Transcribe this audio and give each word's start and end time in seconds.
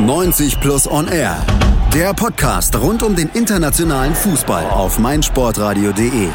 90 0.00 0.60
Plus 0.60 0.90
On 0.90 1.06
Air. 1.08 1.36
Der 1.92 2.14
Podcast 2.14 2.74
rund 2.80 3.02
um 3.02 3.14
den 3.14 3.28
internationalen 3.34 4.14
Fußball 4.14 4.64
auf 4.70 4.98
meinsportradio.de. 4.98 6.28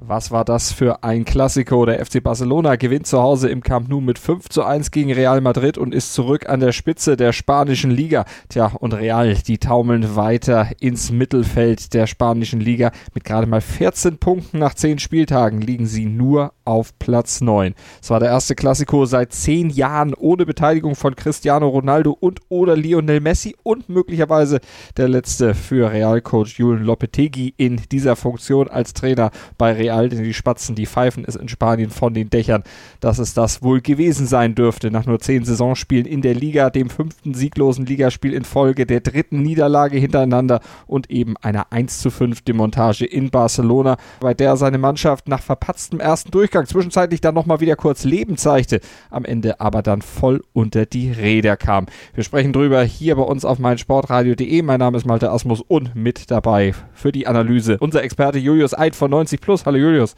Was 0.00 0.30
war 0.30 0.44
das 0.44 0.70
für 0.70 1.02
ein 1.02 1.24
Klassiko? 1.24 1.84
Der 1.84 2.04
FC 2.04 2.22
Barcelona 2.22 2.76
gewinnt 2.76 3.08
zu 3.08 3.20
Hause 3.20 3.48
im 3.48 3.64
Camp 3.64 3.88
Nou 3.88 4.00
mit 4.00 4.20
5 4.20 4.48
zu 4.48 4.62
1 4.62 4.92
gegen 4.92 5.12
Real 5.12 5.40
Madrid 5.40 5.76
und 5.76 5.92
ist 5.92 6.14
zurück 6.14 6.48
an 6.48 6.60
der 6.60 6.70
Spitze 6.70 7.16
der 7.16 7.32
spanischen 7.32 7.90
Liga. 7.90 8.24
Tja, 8.48 8.70
und 8.78 8.94
Real, 8.94 9.34
die 9.34 9.58
taumeln 9.58 10.14
weiter 10.14 10.68
ins 10.78 11.10
Mittelfeld 11.10 11.94
der 11.94 12.06
spanischen 12.06 12.60
Liga. 12.60 12.92
Mit 13.12 13.24
gerade 13.24 13.48
mal 13.48 13.60
14 13.60 14.18
Punkten 14.18 14.60
nach 14.60 14.74
10 14.74 15.00
Spieltagen 15.00 15.60
liegen 15.60 15.86
sie 15.86 16.06
nur 16.06 16.52
auf 16.64 16.96
Platz 17.00 17.40
9. 17.40 17.74
Es 18.00 18.10
war 18.10 18.20
der 18.20 18.28
erste 18.28 18.54
Klassiko 18.54 19.04
seit 19.04 19.32
10 19.32 19.70
Jahren 19.70 20.14
ohne 20.14 20.46
Beteiligung 20.46 20.94
von 20.94 21.16
Cristiano 21.16 21.66
Ronaldo 21.66 22.12
und 22.12 22.40
oder 22.48 22.76
Lionel 22.76 23.20
Messi 23.20 23.56
und 23.64 23.88
möglicherweise 23.88 24.60
der 24.96 25.08
letzte 25.08 25.54
für 25.54 25.90
Real-Coach 25.90 26.60
Julen 26.60 26.84
Lopetegui 26.84 27.54
in 27.56 27.80
dieser 27.90 28.14
Funktion 28.14 28.68
als 28.68 28.92
Trainer 28.92 29.32
bei 29.56 29.72
Real 29.72 29.87
Real, 29.88 30.08
denn 30.08 30.22
die 30.22 30.34
Spatzen, 30.34 30.74
die 30.74 30.86
pfeifen 30.86 31.24
es 31.26 31.34
in 31.34 31.48
Spanien 31.48 31.90
von 31.90 32.12
den 32.12 32.28
Dächern, 32.30 32.62
dass 33.00 33.18
es 33.18 33.34
das 33.34 33.62
wohl 33.62 33.80
gewesen 33.80 34.26
sein 34.26 34.54
dürfte. 34.54 34.90
Nach 34.90 35.06
nur 35.06 35.18
zehn 35.18 35.44
Saisonspielen 35.44 36.06
in 36.06 36.20
der 36.20 36.34
Liga, 36.34 36.70
dem 36.70 36.90
fünften 36.90 37.34
sieglosen 37.34 37.86
Ligaspiel 37.86 38.34
in 38.34 38.44
Folge, 38.44 38.84
der 38.84 39.00
dritten 39.00 39.42
Niederlage 39.42 39.98
hintereinander 39.98 40.60
und 40.86 41.10
eben 41.10 41.36
einer 41.38 41.72
1 41.72 42.00
zu 42.00 42.10
5 42.10 42.42
Demontage 42.42 43.06
in 43.06 43.30
Barcelona, 43.30 43.96
bei 44.20 44.34
der 44.34 44.56
seine 44.56 44.78
Mannschaft 44.78 45.28
nach 45.28 45.40
verpatztem 45.40 46.00
ersten 46.00 46.30
Durchgang 46.30 46.66
zwischenzeitlich 46.66 47.20
dann 47.20 47.34
nochmal 47.34 47.60
wieder 47.60 47.76
kurz 47.76 48.04
Leben 48.04 48.36
zeigte, 48.36 48.80
am 49.10 49.24
Ende 49.24 49.60
aber 49.60 49.82
dann 49.82 50.02
voll 50.02 50.42
unter 50.52 50.84
die 50.84 51.10
Räder 51.10 51.56
kam. 51.56 51.86
Wir 52.14 52.24
sprechen 52.24 52.52
drüber 52.52 52.82
hier 52.82 53.16
bei 53.16 53.22
uns 53.22 53.44
auf 53.44 53.58
meinsportradio.de. 53.58 54.62
Mein 54.62 54.80
Name 54.80 54.98
ist 54.98 55.06
Malte 55.06 55.30
Asmus 55.30 55.62
und 55.62 55.94
mit 55.94 56.30
dabei 56.30 56.74
für 56.92 57.12
die 57.12 57.26
Analyse 57.26 57.78
unser 57.80 58.02
Experte 58.02 58.38
Julius 58.38 58.76
Eid 58.76 58.94
von 58.94 59.10
90 59.10 59.40
Plus. 59.40 59.64
Hallo 59.64 59.77
Julius. 59.78 60.14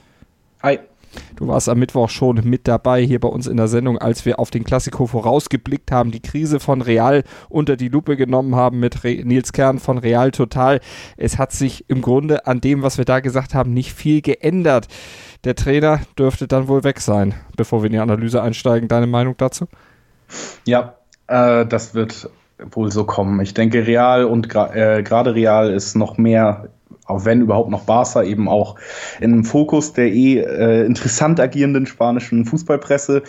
Hi. 0.63 0.79
Du 1.37 1.49
warst 1.49 1.69
am 1.69 1.79
Mittwoch 1.79 2.09
schon 2.09 2.41
mit 2.45 2.69
dabei 2.69 3.03
hier 3.03 3.19
bei 3.19 3.29
uns 3.29 3.47
in 3.47 3.57
der 3.57 3.67
Sendung, 3.67 3.99
als 3.99 4.25
wir 4.27 4.39
auf 4.39 4.51
den 4.51 4.63
Klassiko 4.63 5.07
vorausgeblickt 5.07 5.91
haben, 5.91 6.13
die 6.13 6.21
Krise 6.21 6.61
von 6.61 6.83
Real 6.83 7.25
unter 7.49 7.77
die 7.77 7.89
Lupe 7.89 8.17
genommen 8.17 8.55
haben 8.55 8.79
mit 8.79 9.03
Re 9.03 9.21
Nils 9.25 9.53
Kern 9.53 9.81
von 9.81 9.99
Real 9.99 10.31
Total. 10.31 10.81
Es 11.17 11.39
hat 11.39 11.53
sich 11.53 11.85
im 11.89 12.01
Grunde 12.01 12.47
an 12.47 12.61
dem, 12.61 12.83
was 12.83 12.99
wir 12.99 13.05
da 13.05 13.21
gesagt 13.21 13.55
haben, 13.55 13.73
nicht 13.73 13.93
viel 13.93 14.23
geändert. 14.23 14.87
Der 15.45 15.57
Trainer 15.57 16.01
dürfte 16.19 16.47
dann 16.47 16.69
wohl 16.69 16.85
weg 16.85 17.01
sein. 17.01 17.35
Bevor 17.57 17.83
wir 17.83 17.87
in 17.87 17.93
die 17.93 17.99
Analyse 17.99 18.43
einsteigen, 18.43 18.89
deine 18.89 19.07
Meinung 19.07 19.35
dazu? 19.37 19.67
Ja, 20.65 20.95
äh, 21.27 21.67
das 21.67 21.95
wird 21.95 22.31
wohl 22.73 22.93
so 22.93 23.05
kommen. 23.05 23.41
Ich 23.41 23.55
denke, 23.55 23.87
Real 23.87 24.25
und 24.25 24.55
äh, 24.55 25.03
gerade 25.03 25.35
Real 25.35 25.73
ist 25.73 25.97
noch 25.97 26.19
mehr 26.19 26.69
auch 27.11 27.25
wenn 27.25 27.41
überhaupt 27.41 27.71
noch 27.71 27.83
Barca 27.83 28.23
eben 28.23 28.49
auch 28.49 28.77
im 29.21 29.45
Fokus 29.45 29.93
der 29.93 30.13
eh 30.13 30.39
äh, 30.39 30.87
interessant 30.87 31.41
agierenden 31.41 31.87
spanischen 31.87 32.45
Fußballpresse 32.45 33.23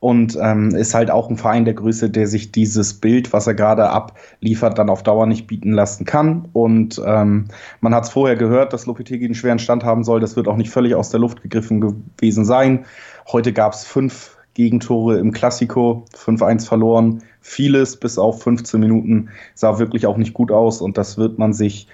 und 0.00 0.38
ähm, 0.40 0.74
ist 0.74 0.94
halt 0.94 1.10
auch 1.10 1.30
ein 1.30 1.36
Verein 1.36 1.64
der 1.64 1.74
Größe, 1.74 2.10
der 2.10 2.26
sich 2.26 2.52
dieses 2.52 2.94
Bild, 2.94 3.32
was 3.32 3.46
er 3.46 3.54
gerade 3.54 3.88
abliefert, 3.88 4.78
dann 4.78 4.90
auf 4.90 5.02
Dauer 5.02 5.26
nicht 5.26 5.46
bieten 5.46 5.72
lassen 5.72 6.04
kann. 6.04 6.48
Und 6.52 7.00
ähm, 7.04 7.46
man 7.80 7.94
hat 7.94 8.04
es 8.04 8.10
vorher 8.10 8.36
gehört, 8.36 8.72
dass 8.72 8.86
Lopetegui 8.86 9.24
einen 9.24 9.34
schweren 9.34 9.58
Stand 9.58 9.84
haben 9.84 10.04
soll. 10.04 10.20
Das 10.20 10.36
wird 10.36 10.48
auch 10.48 10.56
nicht 10.56 10.70
völlig 10.70 10.94
aus 10.94 11.10
der 11.10 11.20
Luft 11.20 11.42
gegriffen 11.42 11.80
gewesen 11.80 12.44
sein. 12.44 12.84
Heute 13.26 13.52
gab 13.52 13.72
es 13.72 13.84
fünf 13.84 14.36
Gegentore 14.54 15.18
im 15.18 15.32
Klassiko, 15.32 16.04
5-1 16.14 16.66
verloren. 16.66 17.22
Vieles 17.40 17.96
bis 17.96 18.18
auf 18.18 18.42
15 18.42 18.80
Minuten 18.80 19.28
sah 19.54 19.78
wirklich 19.78 20.06
auch 20.06 20.16
nicht 20.16 20.34
gut 20.34 20.50
aus 20.50 20.80
und 20.80 20.96
das 20.96 21.18
wird 21.18 21.38
man 21.38 21.52
sich 21.52 21.88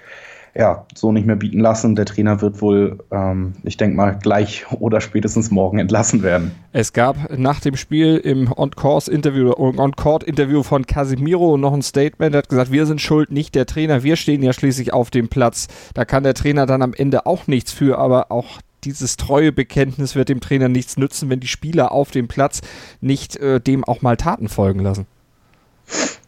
ja, 0.55 0.85
so 0.93 1.11
nicht 1.11 1.25
mehr 1.25 1.35
bieten 1.35 1.59
lassen. 1.59 1.95
Der 1.95 2.05
Trainer 2.05 2.41
wird 2.41 2.61
wohl, 2.61 2.99
ähm, 3.11 3.53
ich 3.63 3.77
denke 3.77 3.95
mal, 3.95 4.17
gleich 4.21 4.65
oder 4.71 5.01
spätestens 5.01 5.49
morgen 5.49 5.79
entlassen 5.79 6.21
werden. 6.21 6.51
Es 6.71 6.93
gab 6.93 7.37
nach 7.37 7.59
dem 7.59 7.75
Spiel 7.75 8.17
im 8.17 8.51
On-Course-Interview, 8.55 9.53
On-Court-Interview 9.57 10.61
von 10.63 10.85
Casimiro 10.85 11.57
noch 11.57 11.73
ein 11.73 11.81
Statement. 11.81 12.35
Er 12.35 12.39
hat 12.39 12.49
gesagt, 12.49 12.71
wir 12.71 12.85
sind 12.85 13.01
schuld, 13.01 13.31
nicht 13.31 13.55
der 13.55 13.65
Trainer. 13.65 14.03
Wir 14.03 14.15
stehen 14.15 14.43
ja 14.43 14.53
schließlich 14.53 14.93
auf 14.93 15.09
dem 15.09 15.27
Platz. 15.27 15.67
Da 15.95 16.05
kann 16.05 16.23
der 16.23 16.35
Trainer 16.35 16.65
dann 16.65 16.83
am 16.83 16.93
Ende 16.93 17.25
auch 17.25 17.47
nichts 17.47 17.71
für, 17.71 17.97
aber 17.97 18.31
auch 18.31 18.59
dieses 18.83 19.17
treue 19.17 19.51
Bekenntnis 19.51 20.15
wird 20.15 20.29
dem 20.29 20.41
Trainer 20.41 20.69
nichts 20.69 20.97
nützen, 20.97 21.29
wenn 21.29 21.39
die 21.39 21.47
Spieler 21.47 21.91
auf 21.91 22.11
dem 22.11 22.27
Platz 22.27 22.61
nicht 23.01 23.37
äh, 23.37 23.59
dem 23.59 23.83
auch 23.83 24.01
mal 24.01 24.17
Taten 24.17 24.49
folgen 24.49 24.81
lassen. 24.81 25.07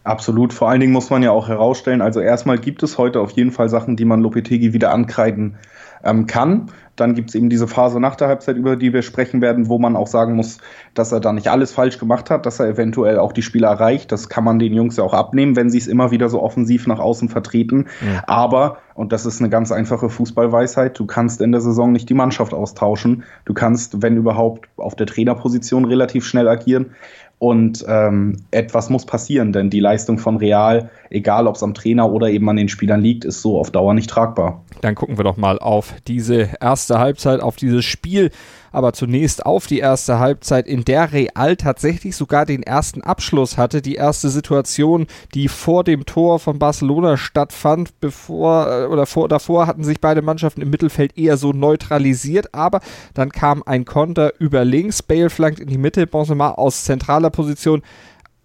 Absolut. 0.06 0.54
Vor 0.54 0.70
allen 0.70 0.80
Dingen 0.80 0.94
muss 0.94 1.10
man 1.10 1.24
ja 1.24 1.32
auch 1.32 1.48
herausstellen, 1.48 2.02
also 2.02 2.20
erstmal 2.20 2.60
gibt 2.60 2.84
es 2.84 3.00
heute 3.00 3.20
auf 3.20 3.32
jeden 3.32 3.52
Fall 3.52 3.70
Sachen, 3.70 3.96
die 3.96 4.06
man 4.06 4.22
Lopetegi 4.22 4.72
wieder 4.72 4.94
ankreiden 4.94 5.58
ähm, 6.04 6.28
kann. 6.28 6.68
Dann 6.96 7.14
gibt 7.14 7.30
es 7.30 7.36
eben 7.36 7.50
diese 7.50 7.68
Phase 7.68 8.00
nach 8.00 8.16
der 8.16 8.30
Halbzeit, 8.30 8.56
über 8.56 8.78
die 8.78 8.94
wir 8.94 9.02
sprechen 9.02 9.42
werden, 9.42 9.68
wo 9.68 9.80
man 9.80 9.98
auch 9.98 10.08
sagen 10.08 10.36
muss, 10.36 10.60
dass 10.94 11.12
er 11.12 11.20
da 11.20 11.34
nicht 11.34 11.50
alles 11.50 11.74
falsch 11.74 11.98
gemacht 11.98 12.30
hat, 12.30 12.46
dass 12.46 12.60
er 12.60 12.68
eventuell 12.68 13.20
auch 13.20 13.34
die 13.34 13.42
Spieler 13.42 13.68
erreicht. 13.68 14.12
Das 14.12 14.30
kann 14.30 14.46
man 14.46 14.60
den 14.60 14.74
Jungs 14.74 14.96
ja 14.96 15.04
auch 15.04 15.14
abnehmen, 15.14 15.58
wenn 15.58 15.70
sie 15.70 15.80
es 15.80 15.88
immer 15.88 16.12
wieder 16.12 16.30
so 16.30 16.42
offensiv 16.42 16.88
nach 16.88 17.00
außen 17.00 17.28
vertreten. 17.28 17.88
Ja. 18.00 18.24
Aber, 18.28 18.78
und 18.94 19.12
das 19.12 19.26
ist 19.26 19.42
eine 19.42 19.50
ganz 19.50 19.74
einfache 19.74 20.10
Fußballweisheit, 20.10 20.98
du 20.98 21.06
kannst 21.06 21.42
in 21.42 21.52
der 21.52 21.60
Saison 21.60 21.92
nicht 21.92 22.08
die 22.08 22.14
Mannschaft 22.14 22.54
austauschen. 22.54 23.24
Du 23.44 23.54
kannst, 23.54 24.02
wenn 24.02 24.16
überhaupt, 24.16 24.70
auf 24.78 24.96
der 24.96 25.08
Trainerposition 25.08 25.84
relativ 25.84 26.26
schnell 26.26 26.48
agieren. 26.48 26.92
Und 27.38 27.84
ähm, 27.88 28.38
etwas 28.52 28.90
muss 28.90 29.06
passieren, 29.06 29.52
denn 29.52 29.70
die 29.70 29.82
Leistung 29.82 30.18
von 30.18 30.38
Real, 30.38 30.90
egal 31.10 31.48
ob 31.48 31.56
es 31.56 31.64
am 31.64 31.74
Trainer 31.74 32.10
oder 32.10 32.30
eben 32.30 32.50
an 32.50 32.56
den 32.56 32.70
Spielern 32.70 33.02
liegt, 33.02 33.26
ist 33.26 33.42
so 33.42 33.60
auf 33.60 33.72
Dauer 33.72 33.94
nicht 33.94 34.10
tragbar. 34.10 34.64
Dann 34.82 34.96
gucken 34.96 35.18
wir 35.18 35.24
doch 35.26 35.36
mal 35.36 35.60
auf 35.60 35.94
diese 36.08 36.50
erste 36.62 36.98
Halbzeit, 36.98 37.42
auf 37.42 37.58
dieses 37.58 37.84
Spiel 37.84 38.32
aber 38.76 38.92
zunächst 38.92 39.46
auf 39.46 39.68
die 39.68 39.80
erste 39.80 40.20
Halbzeit, 40.20 40.68
in 40.68 40.84
der 40.84 41.14
Real 41.14 41.56
tatsächlich 41.56 42.16
sogar 42.16 42.46
den 42.46 42.62
ersten 42.62 43.02
Abschluss 43.02 43.58
hatte, 43.58 43.82
die 43.82 43.96
erste 43.96 44.30
Situation, 44.30 45.08
die 45.34 45.48
vor 45.48 45.86
dem 45.86 46.06
Tor 46.06 46.40
von 46.40 46.60
Barcelona 46.60 47.16
stattfand, 47.16 48.00
bevor 48.02 48.70
äh, 48.70 48.86
oder 48.88 49.06
vor 49.06 49.30
davor 49.30 49.68
hatten 49.68 49.86
sich 49.86 50.02
beide 50.02 50.22
Mannschaften 50.22 50.62
im 50.62 50.70
Mittelfeld 50.70 51.18
eher 51.18 51.38
so 51.38 51.54
neutralisiert, 51.54 52.54
aber 52.54 52.82
dann 53.14 53.32
kam 53.32 53.64
ein 53.66 53.86
Konter 53.86 54.34
über 54.40 54.66
links, 54.66 55.02
Bale 55.02 55.30
flankt 55.30 55.60
in 55.60 55.70
die 55.70 55.78
Mitte, 55.78 56.06
Benzema 56.06 56.52
aus 56.52 56.84
zentraler 56.84 57.30
Position 57.30 57.82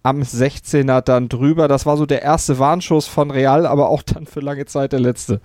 am 0.03 0.21
16er 0.21 1.01
dann 1.01 1.29
drüber. 1.29 1.67
Das 1.67 1.85
war 1.85 1.97
so 1.97 2.05
der 2.05 2.21
erste 2.21 2.57
Warnschuss 2.57 3.07
von 3.07 3.31
Real, 3.31 3.65
aber 3.65 3.89
auch 3.89 4.01
dann 4.01 4.25
für 4.25 4.39
lange 4.39 4.65
Zeit 4.65 4.93
der 4.93 4.99
letzte. 4.99 5.41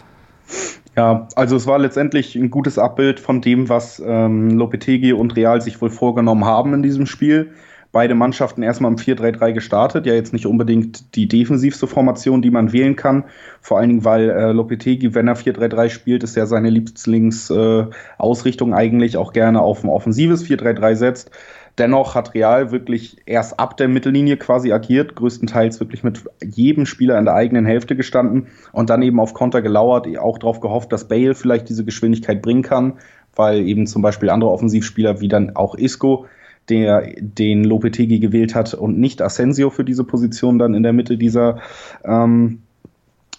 Ja, 0.96 1.28
also 1.36 1.56
es 1.56 1.66
war 1.66 1.78
letztendlich 1.78 2.34
ein 2.36 2.50
gutes 2.50 2.78
Abbild 2.78 3.20
von 3.20 3.42
dem, 3.42 3.68
was 3.68 4.02
ähm, 4.04 4.50
Lopetegi 4.50 5.12
und 5.12 5.36
Real 5.36 5.60
sich 5.60 5.80
wohl 5.82 5.90
vorgenommen 5.90 6.46
haben 6.46 6.72
in 6.72 6.82
diesem 6.82 7.04
Spiel. 7.04 7.52
Beide 7.92 8.14
Mannschaften 8.14 8.62
erstmal 8.62 8.90
im 8.90 8.98
4-3-3 8.98 9.52
gestartet, 9.52 10.06
ja 10.06 10.14
jetzt 10.14 10.32
nicht 10.32 10.46
unbedingt 10.46 11.14
die 11.14 11.28
defensivste 11.28 11.86
Formation, 11.86 12.42
die 12.42 12.50
man 12.50 12.72
wählen 12.72 12.96
kann. 12.96 13.24
Vor 13.60 13.78
allen 13.78 13.88
Dingen, 13.88 14.04
weil 14.04 14.30
äh, 14.30 14.52
Lopetegi, 14.52 15.14
wenn 15.14 15.28
er 15.28 15.36
4-3-3 15.36 15.90
spielt, 15.90 16.22
ist 16.22 16.36
ja 16.36 16.46
seine 16.46 16.70
Lieblingsausrichtung 16.70 18.72
äh, 18.72 18.76
eigentlich 18.76 19.16
auch 19.16 19.32
gerne 19.32 19.60
auf 19.60 19.84
ein 19.84 19.88
offensives 19.88 20.44
4-3-3 20.44 20.94
setzt. 20.94 21.30
Dennoch 21.78 22.14
hat 22.14 22.34
Real 22.34 22.70
wirklich 22.70 23.18
erst 23.26 23.60
ab 23.60 23.76
der 23.76 23.88
Mittellinie 23.88 24.38
quasi 24.38 24.72
agiert, 24.72 25.14
größtenteils 25.14 25.78
wirklich 25.78 26.02
mit 26.02 26.24
jedem 26.42 26.86
Spieler 26.86 27.18
in 27.18 27.26
der 27.26 27.34
eigenen 27.34 27.66
Hälfte 27.66 27.96
gestanden 27.96 28.46
und 28.72 28.88
dann 28.88 29.02
eben 29.02 29.20
auf 29.20 29.34
Konter 29.34 29.60
gelauert, 29.60 30.06
auch 30.18 30.38
darauf 30.38 30.60
gehofft, 30.60 30.90
dass 30.92 31.08
Bale 31.08 31.34
vielleicht 31.34 31.68
diese 31.68 31.84
Geschwindigkeit 31.84 32.40
bringen 32.40 32.62
kann, 32.62 32.94
weil 33.34 33.60
eben 33.60 33.86
zum 33.86 34.00
Beispiel 34.00 34.30
andere 34.30 34.50
Offensivspieler 34.50 35.20
wie 35.20 35.28
dann 35.28 35.54
auch 35.54 35.74
Isco, 35.74 36.26
der 36.70 37.12
den 37.18 37.62
Lopetegi 37.64 38.20
gewählt 38.20 38.54
hat 38.54 38.72
und 38.72 38.98
nicht 38.98 39.20
Asensio 39.20 39.68
für 39.68 39.84
diese 39.84 40.04
Position 40.04 40.58
dann 40.58 40.72
in 40.72 40.82
der 40.82 40.94
Mitte 40.94 41.18
dieser 41.18 41.60
ähm, 42.04 42.62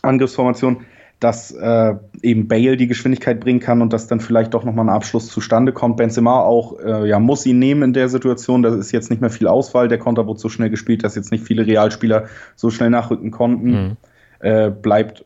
Angriffsformation, 0.03 0.85
dass 1.19 1.51
äh, 1.51 1.95
eben 2.21 2.47
Bale 2.47 2.77
die 2.77 2.87
Geschwindigkeit 2.87 3.39
bringen 3.39 3.59
kann 3.59 3.81
und 3.81 3.91
dass 3.91 4.07
dann 4.07 4.19
vielleicht 4.19 4.53
doch 4.53 4.63
nochmal 4.63 4.85
ein 4.85 4.93
Abschluss 4.95 5.27
zustande 5.27 5.73
kommt. 5.73 5.97
Benzema 5.97 6.41
auch, 6.41 6.79
äh, 6.79 7.07
ja, 7.07 7.19
muss 7.19 7.45
ihn 7.45 7.57
nehmen 7.57 7.81
in 7.83 7.93
der 7.93 8.07
Situation. 8.07 8.61
Da 8.61 8.75
ist 8.75 8.91
jetzt 8.91 9.09
nicht 9.09 9.19
mehr 9.19 9.31
viel 9.31 9.47
Auswahl. 9.47 9.87
Der 9.87 9.97
Konter 9.97 10.27
wurde 10.27 10.39
so 10.39 10.49
schnell 10.49 10.69
gespielt, 10.69 11.03
dass 11.03 11.15
jetzt 11.15 11.31
nicht 11.31 11.43
viele 11.43 11.65
Realspieler 11.65 12.25
so 12.55 12.69
schnell 12.69 12.91
nachrücken 12.91 13.31
konnten. 13.31 13.71
Mhm. 13.71 13.97
Äh, 14.39 14.69
bleibt 14.69 15.25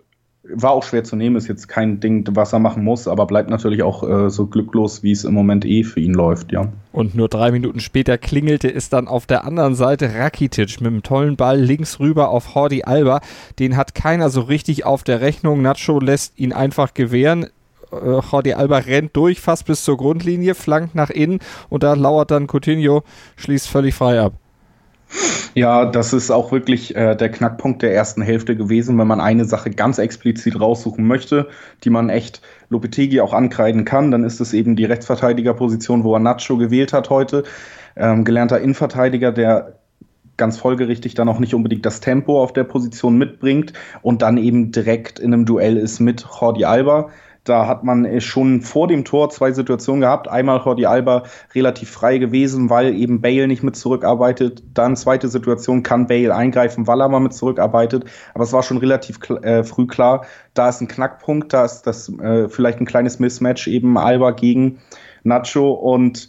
war 0.54 0.72
auch 0.72 0.84
schwer 0.84 1.04
zu 1.04 1.16
nehmen, 1.16 1.36
ist 1.36 1.48
jetzt 1.48 1.68
kein 1.68 2.00
Ding, 2.00 2.26
was 2.32 2.54
er 2.54 2.60
machen 2.60 2.84
muss, 2.84 3.08
aber 3.08 3.26
bleibt 3.26 3.50
natürlich 3.50 3.84
auch 3.84 4.08
äh, 4.08 4.30
so 4.30 4.48
glücklos, 4.48 5.04
wie 5.04 5.12
es 5.12 5.24
im 5.24 5.34
Moment 5.34 5.66
eh 5.66 5.84
für 5.84 6.00
ihn 6.00 6.14
läuft, 6.14 6.52
ja. 6.52 6.68
Und 6.92 7.16
nur 7.16 7.30
drei 7.30 7.52
Minuten 7.52 7.80
später 7.80 8.18
klingelte 8.18 8.74
es 8.74 8.90
dann 8.90 9.08
auf 9.08 9.26
der 9.26 9.46
anderen 9.46 9.76
Seite 9.76 10.14
Rakitic 10.14 10.82
mit 10.82 10.88
einem 10.88 11.04
tollen 11.04 11.36
Ball 11.36 11.60
links 11.60 12.00
rüber 12.00 12.30
auf 12.30 12.56
Hordi 12.56 12.84
Alba. 12.84 13.22
Den 13.60 13.78
hat 13.78 13.96
keiner 13.96 14.30
so 14.30 14.42
richtig 14.42 14.86
auf 14.86 15.04
der 15.04 15.22
Rechnung. 15.22 15.62
Nacho 15.62 16.00
lässt 16.00 16.38
ihn 16.38 16.54
einfach 16.54 16.94
gewähren. 16.94 17.48
Äh, 17.92 18.20
Jordi 18.32 18.54
Alba 18.54 18.80
rennt 18.80 19.16
durch, 19.16 19.40
fast 19.40 19.66
bis 19.66 19.84
zur 19.84 19.98
Grundlinie, 19.98 20.56
flankt 20.56 20.96
nach 20.96 21.10
innen 21.10 21.40
und 21.70 21.84
da 21.84 21.94
lauert 21.94 22.32
dann 22.32 22.48
Coutinho, 22.48 23.04
schließt 23.38 23.68
völlig 23.68 23.96
frei 23.96 24.22
ab. 24.22 24.34
Ja, 25.54 25.86
das 25.86 26.14
ist 26.14 26.32
auch 26.32 26.52
wirklich 26.52 26.96
äh, 26.96 27.16
der 27.16 27.30
Knackpunkt 27.30 27.82
der 27.82 27.94
ersten 27.94 28.22
Hälfte 28.22 28.56
gewesen, 28.56 28.98
wenn 28.98 29.08
man 29.08 29.20
eine 29.20 29.46
Sache 29.46 29.70
ganz 29.70 29.98
explizit 29.98 30.60
raussuchen 30.60 31.06
möchte, 31.06 31.50
die 31.84 31.90
man 31.90 32.10
echt 32.10 32.42
Lopetegi 32.70 33.20
auch 33.20 33.34
ankreiden 33.34 33.84
kann, 33.84 34.12
dann 34.12 34.24
ist 34.24 34.40
es 34.40 34.54
eben 34.54 34.76
die 34.78 34.86
Rechtsverteidigerposition, 34.86 36.04
wo 36.06 36.14
er 36.14 36.20
Nacho 36.20 36.58
gewählt 36.58 36.94
hat 36.94 37.10
heute. 37.10 37.44
Ähm, 37.98 38.24
gelernter 38.24 38.62
Innenverteidiger, 38.62 39.34
der 39.34 39.80
ganz 40.38 40.58
folgerichtig 40.58 41.14
dann 41.14 41.28
auch 41.28 41.40
nicht 41.40 41.54
unbedingt 41.54 41.86
das 41.86 42.00
Tempo 42.00 42.42
auf 42.42 42.54
der 42.54 42.64
Position 42.64 43.18
mitbringt 43.18 43.74
und 44.02 44.22
dann 44.22 44.38
eben 44.38 44.72
direkt 44.72 45.20
in 45.20 45.34
einem 45.34 45.46
Duell 45.46 45.78
ist 45.78 46.00
mit 46.00 46.26
Jordi 46.40 46.66
Alba 46.66 47.10
da 47.44 47.68
hat 47.68 47.84
man 47.84 48.06
äh, 48.06 48.22
schon 48.22 48.62
vor 48.62 48.88
dem 48.88 49.04
Tor 49.04 49.30
zwei 49.30 49.52
Situationen 49.52 50.02
gehabt. 50.02 50.28
Einmal 50.28 50.62
Jordi 50.64 50.86
Alba 50.86 51.24
relativ 51.56 51.90
frei 51.90 52.18
gewesen, 52.18 52.70
weil 52.70 52.94
eben 52.94 53.22
Bale 53.22 53.48
nicht 53.48 53.64
mit 53.64 53.76
zurückarbeitet. 53.76 54.64
Dann 54.74 54.96
zweite 54.96 55.28
Situation 55.28 55.84
kann 55.84 56.08
Bale 56.08 56.36
eingreifen, 56.36 56.88
weil 56.88 57.02
er 57.02 57.10
mal 57.10 57.20
mit 57.20 57.34
zurückarbeitet. 57.34 58.06
Aber 58.34 58.44
es 58.44 58.54
war 58.54 58.64
schon 58.64 58.78
relativ 58.78 59.20
äh, 59.42 59.64
früh 59.64 59.88
klar, 59.88 60.26
da 60.54 60.70
ist 60.70 60.82
ein 60.82 60.88
Knackpunkt, 60.88 61.54
da 61.54 61.66
ist 61.66 61.84
das 61.84 62.10
äh, 62.20 62.50
vielleicht 62.50 62.80
ein 62.80 62.86
kleines 62.86 63.20
Mismatch 63.20 63.68
eben 63.68 63.98
Alba 63.98 64.32
gegen 64.32 64.80
Nacho 65.24 65.72
und 65.72 66.28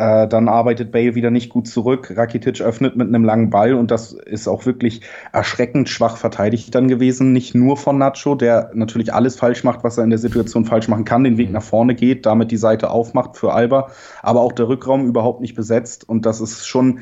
äh, 0.00 0.26
dann 0.26 0.48
arbeitet 0.48 0.92
Bale 0.92 1.14
wieder 1.14 1.30
nicht 1.30 1.50
gut 1.50 1.68
zurück. 1.68 2.14
Rakitic 2.16 2.62
öffnet 2.62 2.96
mit 2.96 3.08
einem 3.08 3.22
langen 3.22 3.50
Ball 3.50 3.74
und 3.74 3.90
das 3.90 4.12
ist 4.14 4.48
auch 4.48 4.64
wirklich 4.64 5.02
erschreckend 5.30 5.90
schwach 5.90 6.16
verteidigt 6.16 6.74
dann 6.74 6.88
gewesen. 6.88 7.34
Nicht 7.34 7.54
nur 7.54 7.76
von 7.76 7.98
Nacho, 7.98 8.34
der 8.34 8.70
natürlich 8.72 9.12
alles 9.12 9.36
falsch 9.36 9.62
macht, 9.62 9.84
was 9.84 9.98
er 9.98 10.04
in 10.04 10.10
der 10.10 10.18
Situation 10.18 10.64
falsch 10.64 10.88
machen 10.88 11.04
kann, 11.04 11.22
den 11.22 11.36
Weg 11.36 11.48
mhm. 11.48 11.54
nach 11.54 11.62
vorne 11.62 11.94
geht, 11.94 12.24
damit 12.24 12.50
die 12.50 12.56
Seite 12.56 12.88
aufmacht 12.88 13.36
für 13.36 13.52
Alba, 13.52 13.90
aber 14.22 14.40
auch 14.40 14.52
der 14.52 14.68
Rückraum 14.68 15.04
überhaupt 15.04 15.42
nicht 15.42 15.54
besetzt 15.54 16.08
und 16.08 16.24
das 16.24 16.40
ist 16.40 16.66
schon 16.66 17.00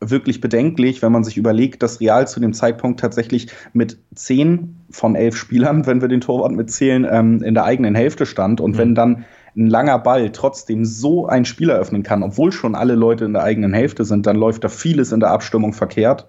wirklich 0.00 0.40
bedenklich, 0.40 1.02
wenn 1.02 1.12
man 1.12 1.24
sich 1.24 1.36
überlegt, 1.36 1.82
dass 1.82 2.00
Real 2.00 2.26
zu 2.26 2.40
dem 2.40 2.54
Zeitpunkt 2.54 2.98
tatsächlich 2.98 3.48
mit 3.72 3.98
zehn 4.14 4.76
von 4.90 5.14
elf 5.14 5.36
Spielern, 5.36 5.86
wenn 5.86 6.00
wir 6.00 6.08
den 6.08 6.22
Torwart 6.22 6.52
mitzählen, 6.52 7.06
ähm, 7.08 7.42
in 7.42 7.54
der 7.54 7.64
eigenen 7.64 7.94
Hälfte 7.94 8.24
stand. 8.26 8.60
Und 8.60 8.72
mhm. 8.72 8.78
wenn 8.78 8.94
dann 8.94 9.24
ein 9.56 9.66
langer 9.66 9.98
Ball 9.98 10.30
trotzdem 10.30 10.84
so 10.84 11.26
ein 11.26 11.44
Spiel 11.44 11.70
eröffnen 11.70 12.02
kann, 12.02 12.22
obwohl 12.22 12.52
schon 12.52 12.74
alle 12.74 12.94
Leute 12.94 13.24
in 13.24 13.34
der 13.34 13.42
eigenen 13.42 13.74
Hälfte 13.74 14.04
sind, 14.04 14.26
dann 14.26 14.36
läuft 14.36 14.64
da 14.64 14.68
vieles 14.68 15.12
in 15.12 15.20
der 15.20 15.30
Abstimmung 15.30 15.72
verkehrt. 15.72 16.26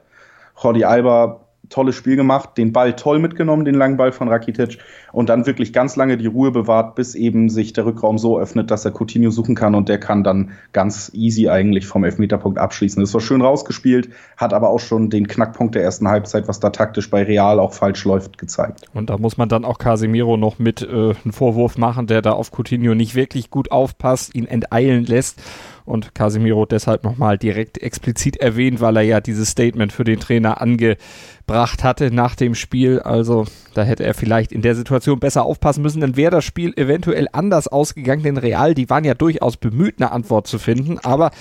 Jordi 0.61 0.83
Alba 0.83 1.42
tolles 1.73 1.95
Spiel 1.95 2.15
gemacht, 2.15 2.51
den 2.57 2.71
Ball 2.71 2.95
toll 2.95 3.19
mitgenommen, 3.19 3.65
den 3.65 3.75
langen 3.75 3.97
Ball 3.97 4.11
von 4.11 4.29
Rakitic 4.29 4.77
und 5.11 5.29
dann 5.29 5.45
wirklich 5.45 5.73
ganz 5.73 5.95
lange 5.95 6.17
die 6.17 6.27
Ruhe 6.27 6.51
bewahrt, 6.51 6.95
bis 6.95 7.15
eben 7.15 7.49
sich 7.49 7.73
der 7.73 7.85
Rückraum 7.85 8.17
so 8.17 8.39
öffnet, 8.39 8.69
dass 8.71 8.85
er 8.85 8.91
Coutinho 8.91 9.31
suchen 9.31 9.55
kann 9.55 9.75
und 9.75 9.89
der 9.89 9.99
kann 9.99 10.23
dann 10.23 10.51
ganz 10.71 11.11
easy 11.13 11.49
eigentlich 11.49 11.87
vom 11.87 12.03
Elfmeterpunkt 12.03 12.59
abschließen. 12.59 13.01
Das 13.01 13.13
war 13.13 13.21
schön 13.21 13.41
rausgespielt, 13.41 14.09
hat 14.37 14.53
aber 14.53 14.69
auch 14.69 14.79
schon 14.79 15.09
den 15.09 15.27
Knackpunkt 15.27 15.75
der 15.75 15.83
ersten 15.83 16.07
Halbzeit, 16.07 16.47
was 16.47 16.59
da 16.59 16.69
taktisch 16.69 17.09
bei 17.09 17.23
Real 17.23 17.59
auch 17.59 17.73
falsch 17.73 18.05
läuft, 18.05 18.37
gezeigt. 18.37 18.85
Und 18.93 19.09
da 19.09 19.17
muss 19.17 19.37
man 19.37 19.49
dann 19.49 19.65
auch 19.65 19.79
Casemiro 19.79 20.37
noch 20.37 20.59
mit 20.59 20.83
äh, 20.83 20.85
einen 21.23 21.31
Vorwurf 21.31 21.77
machen, 21.77 22.07
der 22.07 22.21
da 22.21 22.33
auf 22.33 22.51
Coutinho 22.51 22.93
nicht 22.93 23.15
wirklich 23.15 23.49
gut 23.49 23.71
aufpasst, 23.71 24.35
ihn 24.35 24.45
enteilen 24.45 25.05
lässt 25.05 25.41
und 25.85 26.15
Casemiro 26.15 26.65
deshalb 26.65 27.03
nochmal 27.03 27.37
direkt 27.37 27.77
explizit 27.77 28.37
erwähnt, 28.37 28.81
weil 28.81 28.97
er 28.97 29.03
ja 29.03 29.21
dieses 29.21 29.49
Statement 29.49 29.91
für 29.91 30.03
den 30.03 30.19
Trainer 30.19 30.61
angebracht 30.61 31.83
hatte 31.83 32.11
nach 32.11 32.35
dem 32.35 32.55
Spiel. 32.55 32.99
Also 32.99 33.45
da 33.73 33.83
hätte 33.83 34.03
er 34.03 34.13
vielleicht 34.13 34.51
in 34.51 34.61
der 34.61 34.75
Situation 34.75 35.19
besser 35.19 35.45
aufpassen 35.45 35.81
müssen, 35.81 36.01
dann 36.01 36.15
wäre 36.15 36.31
das 36.31 36.45
Spiel 36.45 36.73
eventuell 36.77 37.27
anders 37.31 37.67
ausgegangen, 37.67 38.23
denn 38.23 38.37
Real, 38.37 38.73
die 38.73 38.89
waren 38.89 39.03
ja 39.03 39.13
durchaus 39.13 39.57
bemüht, 39.57 39.95
eine 39.99 40.11
Antwort 40.11 40.47
zu 40.47 40.59
finden, 40.59 40.99
aber 40.99 41.31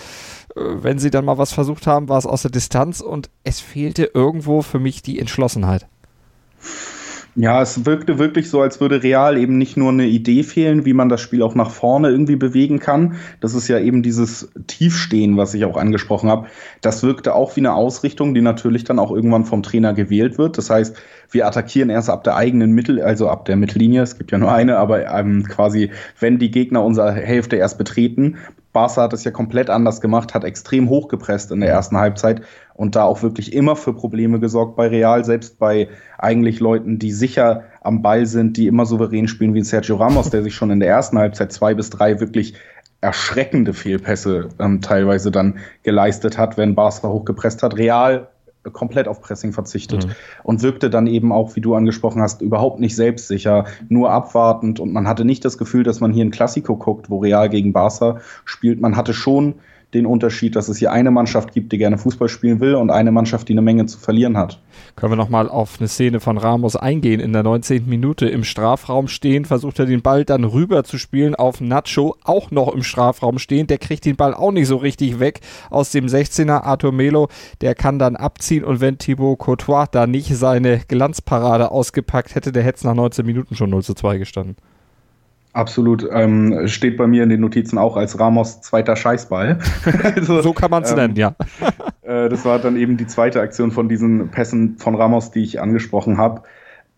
äh, 0.57 0.61
wenn 0.61 0.99
sie 0.99 1.11
dann 1.11 1.25
mal 1.25 1.39
was 1.39 1.53
versucht 1.53 1.87
haben, 1.87 2.09
war 2.09 2.19
es 2.19 2.27
aus 2.27 2.43
der 2.43 2.51
Distanz 2.51 3.01
und 3.01 3.31
es 3.45 3.61
fehlte 3.61 4.11
irgendwo 4.15 4.63
für 4.63 4.79
mich 4.79 5.03
die 5.03 5.19
Entschlossenheit. 5.19 5.87
Ja, 7.35 7.63
es 7.63 7.87
wirkte 7.87 8.19
wirklich 8.19 8.51
so, 8.51 8.61
als 8.61 8.79
würde 8.79 9.03
Real 9.03 9.39
eben 9.39 9.57
nicht 9.57 9.79
nur 9.79 9.91
eine 9.91 10.05
Idee 10.05 10.43
fehlen, 10.43 10.85
wie 10.85 10.93
man 10.93 11.09
das 11.09 11.23
Spiel 11.23 11.43
auch 11.43 11.55
nach 11.55 11.71
vorne 11.71 12.11
irgendwie 12.11 12.37
bewegen 12.37 12.79
kann. 12.79 13.15
Das 13.41 13.55
ist 13.55 13.69
ja 13.69 13.79
eben 13.79 14.03
dieses 14.03 14.51
Tiefstehen, 14.67 15.39
was 15.39 15.55
ich 15.55 15.65
auch 15.65 15.79
angesprochen 15.79 16.29
habe. 16.29 16.49
Das 16.83 17.03
wirkte 17.03 17.35
auch 17.35 17.57
wie 17.57 17.61
eine 17.61 17.73
Ausrichtung, 17.73 18.35
die 18.35 18.43
natürlich 18.43 18.85
dann 18.85 18.99
auch 18.99 19.11
irgendwann 19.11 19.47
vom 19.47 19.63
Trainer 19.63 19.95
gewählt 19.95 20.37
wird. 20.37 20.59
Das 20.59 20.69
heißt, 20.69 20.95
wir 21.31 21.47
attackieren 21.47 21.89
erst 21.89 22.11
ab 22.11 22.23
der 22.23 22.37
eigenen 22.37 22.73
Mittel, 22.73 23.01
also 23.01 23.31
ab 23.31 23.47
der 23.47 23.57
Mittellinie. 23.57 24.03
Es 24.03 24.19
gibt 24.19 24.31
ja 24.31 24.37
nur 24.37 24.53
eine, 24.53 24.77
aber 24.77 25.07
ähm, 25.11 25.45
quasi, 25.45 25.91
wenn 26.21 26.39
die 26.39 26.51
Gegner 26.51 26.85
unsere 26.85 27.13
Hälfte 27.13 27.57
erst 27.57 27.79
betreten, 27.79 28.37
Barca 28.73 29.03
hat 29.03 29.13
es 29.13 29.25
ja 29.25 29.31
komplett 29.31 29.71
anders 29.71 30.01
gemacht, 30.01 30.35
hat 30.35 30.45
extrem 30.45 30.89
hochgepresst 30.89 31.53
in 31.53 31.61
der 31.61 31.71
ersten 31.71 31.99
Halbzeit 31.99 32.43
und 32.75 32.97
da 32.97 33.05
auch 33.05 33.23
wirklich 33.23 33.53
immer 33.53 33.77
für 33.77 33.93
Probleme 33.93 34.41
gesorgt 34.41 34.77
bei 34.77 34.89
Real, 34.89 35.25
selbst 35.25 35.59
bei 35.59 35.89
eigentlich 36.19 36.61
Leuten, 36.61 36.99
die 36.99 37.13
sicher 37.13 37.65
am 37.83 38.03
Ball 38.03 38.27
sind, 38.27 38.57
die 38.57 38.67
immer 38.67 38.87
souverän 38.87 39.29
spielen, 39.29 39.55
wie 39.55 39.63
Sergio 39.63 39.97
Ramos, 39.97 40.31
der 40.31 40.43
sich 40.43 40.55
schon 40.55 40.71
in 40.71 40.81
der 40.81 40.89
ersten 40.89 41.19
Halbzeit 41.19 41.53
zwei 41.53 41.75
bis 41.75 41.91
drei 41.91 42.21
wirklich 42.21 42.55
erschreckende 43.03 43.75
Fehlpässe 43.75 44.49
ähm, 44.59 44.81
teilweise 44.81 45.31
dann 45.31 45.59
geleistet 45.83 46.39
hat, 46.39 46.57
wenn 46.57 46.75
Barca 46.75 47.09
hochgepresst 47.09 47.63
hat. 47.63 47.77
Real 47.77 48.29
komplett 48.71 49.09
auf 49.09 49.21
Pressing 49.21 49.53
verzichtet 49.53 50.07
mhm. 50.07 50.13
und 50.45 50.63
wirkte 50.63 50.91
dann 50.91 51.07
eben 51.07 51.33
auch, 51.33 51.57
wie 51.57 51.61
du 51.61 51.75
angesprochen 51.75 52.23
hast, 52.23 52.43
überhaupt 52.43 52.79
nicht 52.81 52.95
selbstsicher, 52.95 53.65
nur 53.89 54.11
abwartend 54.11 54.79
und 54.79 54.93
man 54.93 55.09
hatte 55.09 55.25
nicht 55.25 55.45
das 55.45 55.59
Gefühl, 55.59 55.83
dass 55.83 56.01
man 56.01 56.13
hier 56.13 56.25
ein 56.25 56.31
Klassiko 56.31 56.77
guckt, 56.77 57.11
wo 57.11 57.19
Real 57.19 57.49
gegen 57.49 57.73
Barca 57.73 58.21
spielt. 58.45 58.81
Man 58.81 58.97
hatte 58.97 59.15
schon 59.15 59.55
den 59.95 60.07
Unterschied, 60.07 60.57
dass 60.57 60.69
es 60.69 60.79
hier 60.79 60.93
eine 60.93 61.11
Mannschaft 61.11 61.53
gibt, 61.53 61.73
die 61.73 61.79
gerne 61.79 61.99
Fußball 61.99 62.29
spielen 62.29 62.61
will 62.61 62.75
und 62.75 62.91
eine 62.91 63.13
Mannschaft, 63.13 63.49
die 63.49 63.53
eine 63.53 63.63
Menge 63.63 63.87
zu 63.87 63.99
verlieren 63.99 64.39
hat. 64.39 64.61
Können 64.97 65.13
wir 65.13 65.17
nochmal 65.17 65.49
auf 65.49 65.77
eine 65.79 65.89
Szene 65.89 66.21
von 66.21 66.39
Ramos 66.39 66.77
eingehen. 66.77 67.21
In 67.21 67.33
der 67.33 67.43
19. 67.43 67.89
Minute 67.89 68.27
im 68.27 68.45
Strafraum 68.45 69.09
stehen, 69.09 69.45
versucht 69.45 69.79
er 69.79 69.87
den 69.87 70.03
Ball 70.03 70.25
dann 70.25 70.45
rüber 70.45 70.85
zu 70.85 70.99
spielen 70.99 71.35
auf 71.35 71.61
Nacho, 71.61 72.17
auch 72.25 72.51
noch 72.51 72.75
im 72.75 72.83
Strafraum 72.83 73.39
stehen. 73.39 73.67
Der 73.67 73.79
kriegt 73.79 74.05
den 74.05 74.17
Ball 74.17 74.35
auch 74.35 74.53
nicht 74.53 74.67
so 74.67 74.77
richtig 74.77 75.21
weg 75.21 75.41
aus 75.71 75.91
dem 75.91 76.07
16er. 76.07 76.63
Arthur 76.63 76.93
Melo, 76.93 77.29
der 77.61 77.75
kann 77.75 77.99
dann 77.99 78.17
abziehen 78.17 78.65
und 78.65 78.81
wenn 78.81 78.99
Thibaut 78.99 79.39
Courtois 79.39 79.87
da 79.91 80.07
nicht 80.07 80.35
seine 80.37 80.81
Glanzparade 80.89 81.71
ausgepackt 81.71 82.35
hätte, 82.35 82.53
der 82.53 82.63
hätte 82.63 82.79
es 82.79 82.85
nach 82.85 82.95
19 82.95 83.27
Minuten 83.27 83.57
schon 83.57 83.71
0 83.71 83.83
zu 83.83 83.95
2 83.95 84.19
gestanden. 84.19 84.57
Absolut. 85.53 86.09
Ähm, 86.11 86.67
steht 86.67 86.97
bei 86.97 87.07
mir 87.07 87.23
in 87.23 87.29
den 87.29 87.41
Notizen 87.41 87.77
auch 87.77 87.97
als 87.97 88.19
Ramos 88.19 88.63
zweiter 88.63 88.97
Scheißball. 88.97 89.59
also, 90.17 90.41
so 90.41 90.53
kann 90.53 90.71
man 90.71 90.83
es 90.83 90.91
ähm, 90.93 90.97
nennen, 90.97 91.17
ja. 91.17 91.35
äh, 92.03 92.29
das 92.29 92.45
war 92.45 92.59
dann 92.59 92.77
eben 92.77 92.97
die 92.97 93.07
zweite 93.07 93.41
Aktion 93.41 93.71
von 93.71 93.89
diesen 93.89 94.31
Pässen 94.31 94.79
von 94.79 94.95
Ramos, 94.95 95.31
die 95.31 95.43
ich 95.43 95.61
angesprochen 95.61 96.17
habe. 96.17 96.43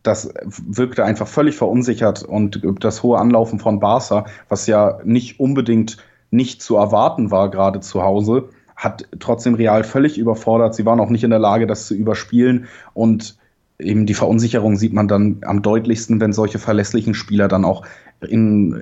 Das 0.05 0.33
wirkte 0.47 1.05
einfach 1.05 1.27
völlig 1.27 1.57
verunsichert 1.57 2.23
und 2.23 2.61
das 2.81 3.03
hohe 3.03 3.19
Anlaufen 3.19 3.59
von 3.59 3.81
Barca, 3.81 4.27
was 4.49 4.67
ja 4.67 4.99
nicht 5.03 5.41
unbedingt 5.41 5.97
nicht 6.31 6.63
zu 6.63 6.77
erwarten 6.77 7.31
war, 7.31 7.51
gerade 7.51 7.81
zu 7.81 8.03
Hause, 8.03 8.51
hat 8.77 9.09
trotzdem 9.19 9.55
Real 9.55 9.83
völlig 9.83 10.19
überfordert. 10.19 10.75
Sie 10.75 10.85
waren 10.85 11.01
auch 11.01 11.09
nicht 11.09 11.25
in 11.25 11.31
der 11.31 11.39
Lage, 11.39 11.67
das 11.67 11.87
zu 11.87 11.95
überspielen 11.95 12.67
und 12.93 13.37
eben 13.79 14.07
die 14.07 14.15
Verunsicherung 14.15 14.77
sieht 14.77 14.93
man 14.93 15.09
dann 15.09 15.39
am 15.43 15.63
deutlichsten, 15.63 16.21
wenn 16.21 16.33
solche 16.33 16.59
verlässlichen 16.59 17.15
Spieler 17.15 17.49
dann 17.49 17.65
auch 17.65 17.85
in 18.21 18.81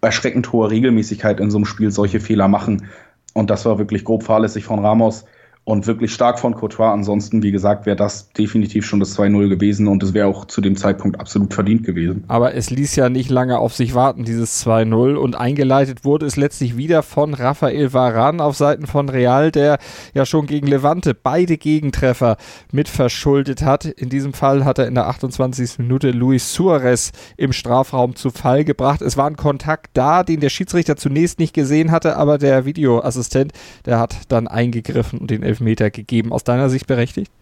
erschreckend 0.00 0.52
hoher 0.52 0.70
Regelmäßigkeit 0.70 1.40
in 1.40 1.50
so 1.50 1.58
einem 1.58 1.64
Spiel 1.64 1.90
solche 1.90 2.20
Fehler 2.20 2.48
machen. 2.48 2.86
Und 3.34 3.50
das 3.50 3.64
war 3.64 3.78
wirklich 3.78 4.04
grob 4.04 4.22
fahrlässig 4.22 4.64
von 4.64 4.78
Ramos 4.78 5.24
und 5.64 5.86
wirklich 5.86 6.14
stark 6.14 6.38
von 6.38 6.54
Courtois. 6.54 6.92
Ansonsten, 6.92 7.42
wie 7.42 7.52
gesagt, 7.52 7.84
wäre 7.84 7.96
das 7.96 8.30
definitiv 8.32 8.86
schon 8.86 9.00
das 9.00 9.18
2-0 9.18 9.48
gewesen 9.48 9.86
und 9.86 10.02
es 10.02 10.14
wäre 10.14 10.26
auch 10.26 10.46
zu 10.46 10.60
dem 10.60 10.76
Zeitpunkt 10.76 11.20
absolut 11.20 11.52
verdient 11.52 11.84
gewesen. 11.84 12.24
Aber 12.28 12.54
es 12.54 12.70
ließ 12.70 12.96
ja 12.96 13.10
nicht 13.10 13.30
lange 13.30 13.58
auf 13.58 13.74
sich 13.74 13.94
warten, 13.94 14.24
dieses 14.24 14.64
2-0 14.66 15.16
und 15.16 15.36
eingeleitet 15.36 16.04
wurde 16.04 16.26
es 16.26 16.36
letztlich 16.36 16.76
wieder 16.76 17.02
von 17.02 17.34
Rafael 17.34 17.92
Varan 17.92 18.40
auf 18.40 18.56
Seiten 18.56 18.86
von 18.86 19.08
Real, 19.08 19.50
der 19.50 19.78
ja 20.14 20.24
schon 20.24 20.46
gegen 20.46 20.66
Levante 20.66 21.14
beide 21.14 21.58
Gegentreffer 21.58 22.36
mit 22.72 22.88
verschuldet 22.88 23.62
hat. 23.62 23.84
In 23.84 24.08
diesem 24.08 24.32
Fall 24.32 24.64
hat 24.64 24.78
er 24.78 24.86
in 24.86 24.94
der 24.94 25.06
28. 25.08 25.78
Minute 25.78 26.12
Luis 26.12 26.52
Suarez 26.52 27.12
im 27.36 27.52
Strafraum 27.52 28.16
zu 28.16 28.30
Fall 28.30 28.64
gebracht. 28.64 29.02
Es 29.02 29.16
war 29.16 29.26
ein 29.26 29.36
Kontakt 29.36 29.90
da, 29.94 30.22
den 30.22 30.40
der 30.40 30.48
Schiedsrichter 30.48 30.96
zunächst 30.96 31.38
nicht 31.38 31.52
gesehen 31.52 31.90
hatte, 31.90 32.16
aber 32.16 32.38
der 32.38 32.64
Videoassistent, 32.64 33.52
der 33.84 33.98
hat 33.98 34.16
dann 34.28 34.48
eingegriffen 34.48 35.18
und 35.18 35.30
den 35.30 35.42
Elfmeter 35.48 35.90
gegeben. 35.90 36.32
Aus 36.32 36.44
deiner 36.44 36.68
Sicht 36.68 36.86
berechtigt? 36.86 37.32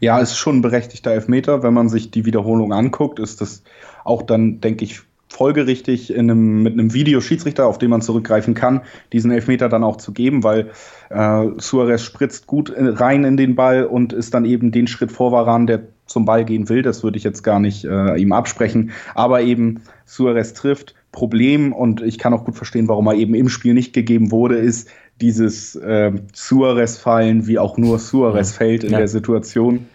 Ja, 0.00 0.18
ist 0.20 0.36
schon 0.36 0.58
ein 0.58 0.62
berechtigter 0.62 1.10
Elfmeter. 1.10 1.62
Wenn 1.62 1.74
man 1.74 1.88
sich 1.88 2.10
die 2.10 2.24
Wiederholung 2.24 2.72
anguckt, 2.72 3.18
ist 3.18 3.40
das 3.40 3.62
auch 4.04 4.22
dann, 4.22 4.60
denke 4.60 4.84
ich, 4.84 5.00
folgerichtig 5.28 6.10
in 6.10 6.30
einem, 6.30 6.62
mit 6.62 6.72
einem 6.72 6.94
Videoschiedsrichter, 6.94 7.66
auf 7.66 7.78
den 7.78 7.90
man 7.90 8.00
zurückgreifen 8.00 8.54
kann, 8.54 8.82
diesen 9.12 9.30
Elfmeter 9.30 9.68
dann 9.68 9.84
auch 9.84 9.96
zu 9.96 10.12
geben, 10.12 10.42
weil 10.42 10.70
äh, 11.10 11.46
Suarez 11.58 12.02
spritzt 12.02 12.46
gut 12.46 12.72
rein 12.74 13.24
in 13.24 13.36
den 13.36 13.54
Ball 13.54 13.84
und 13.84 14.12
ist 14.12 14.32
dann 14.32 14.46
eben 14.46 14.72
den 14.72 14.86
Schritt 14.86 15.12
vor 15.12 15.32
Varan, 15.32 15.66
der 15.66 15.82
zum 16.06 16.24
Ball 16.24 16.44
gehen 16.44 16.68
will. 16.70 16.82
Das 16.82 17.02
würde 17.02 17.18
ich 17.18 17.24
jetzt 17.24 17.42
gar 17.42 17.60
nicht 17.60 17.84
äh, 17.84 18.16
ihm 18.16 18.32
absprechen. 18.32 18.92
Aber 19.14 19.42
eben 19.42 19.82
Suarez 20.06 20.54
trifft. 20.54 20.94
Problem, 21.12 21.72
und 21.72 22.02
ich 22.02 22.18
kann 22.18 22.34
auch 22.34 22.44
gut 22.44 22.54
verstehen, 22.54 22.86
warum 22.86 23.06
er 23.06 23.14
eben 23.14 23.34
im 23.34 23.48
Spiel 23.48 23.74
nicht 23.74 23.92
gegeben 23.92 24.30
wurde, 24.30 24.56
ist, 24.56 24.88
dieses 25.20 25.74
äh, 25.76 26.12
Suarez-Fallen, 26.32 27.46
wie 27.46 27.58
auch 27.58 27.76
nur 27.76 27.98
Suarez 27.98 28.52
fällt 28.52 28.84
in 28.84 28.92
ja. 28.92 28.98
der 28.98 29.08
Situation. 29.08 29.86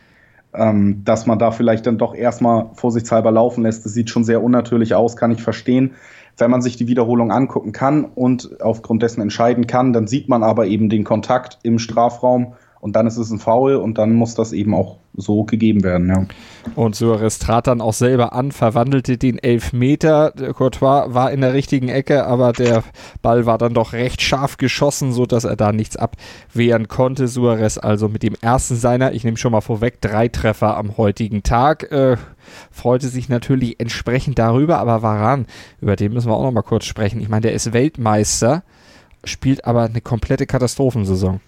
Ähm, 0.56 1.01
dass 1.03 1.25
man 1.25 1.39
da 1.39 1.50
vielleicht 1.50 1.88
dann 1.88 1.98
doch 1.98 2.13
erstmal 2.13 2.70
vorsichtshalber 2.75 3.32
laufen 3.32 3.63
lässt. 3.63 3.86
Das 3.86 3.94
sieht 3.94 4.12
schon 4.12 4.24
sehr 4.24 4.44
unnatürlich 4.44 4.94
aus, 4.94 5.15
kann 5.18 5.32
ich 5.32 5.42
verstehen. 5.42 5.96
Wenn 6.38 6.51
man 6.51 6.62
sich 6.62 6.75
die 6.75 6.88
Wiederholung 6.88 7.32
angucken 7.32 7.72
kann 7.72 8.06
und 8.06 8.62
aufgrund 8.62 9.01
dessen 9.01 9.22
entscheiden 9.22 9.65
kann, 9.65 9.94
dann 9.94 10.06
sieht 10.06 10.30
man 10.30 10.44
aber 10.44 10.68
eben 10.68 10.89
den 10.89 11.03
Kontakt 11.03 11.58
im 11.63 11.80
Strafraum 11.80 12.53
und 12.84 12.98
dann 12.98 13.08
ist 13.08 13.16
es 13.16 13.32
ein 13.32 13.40
Foul 13.40 13.78
und 13.78 13.98
dann 13.98 14.12
muss 14.12 14.36
das 14.36 14.52
eben 14.52 14.75
auch 14.75 14.98
so 15.13 15.46
gegeben 15.46 15.84
werden. 15.86 16.10
Ja. 16.10 16.25
Und 16.75 16.96
Suarez 16.96 17.40
trat 17.40 17.68
dann 17.68 17.80
auch 17.80 17.94
selber 17.94 18.34
an, 18.34 18.52
verwandelte 18.52 19.18
den 19.18 19.38
Elfmeter. 19.38 20.32
Courtois 20.32 21.13
war 21.13 21.32
in 21.32 21.40
der 21.40 21.54
richtigen 21.54 21.88
Ecke, 21.88 22.25
aber 22.25 22.52
der 22.52 22.84
Ball 23.22 23.46
war 23.46 23.58
dann 23.58 23.74
doch 23.74 23.94
recht 23.94 24.22
scharf 24.22 24.58
geschossen, 24.58 25.13
sodass 25.13 25.46
er 25.46 25.56
da 25.56 25.72
nichts 25.72 25.96
abwehren 25.96 26.90
konnte. 26.90 27.30
Suarez 27.30 27.78
also 27.78 28.10
mit 28.10 28.22
dem 28.22 28.36
ersten 28.42 28.75
seiner, 28.75 29.13
ich 29.13 29.24
nehme 29.24 29.38
schon 29.38 29.54
mal 29.54 29.62
vorweg, 29.62 30.02
drei 30.02 30.28
Treffer 30.28 30.75
am 30.75 30.98
heutigen 30.98 31.42
Tag. 31.42 31.90
Äh, 31.90 32.18
freute 32.70 33.08
sich 33.08 33.30
natürlich 33.30 33.80
entsprechend 33.80 34.40
darüber, 34.40 34.80
aber 34.80 35.02
Varan, 35.02 35.46
über 35.80 35.96
den 35.96 36.12
müssen 36.12 36.28
wir 36.30 36.36
auch 36.36 36.44
noch 36.44 36.52
mal 36.52 36.63
kurz 36.63 36.84
sprechen. 36.84 37.22
Ich 37.22 37.30
meine, 37.30 37.44
der 37.44 37.54
ist 37.54 37.72
Weltmeister, 37.72 38.63
spielt 39.24 39.63
aber 39.63 39.84
eine 39.84 40.02
komplette 40.02 40.46
Katastrophensaison 40.46 41.40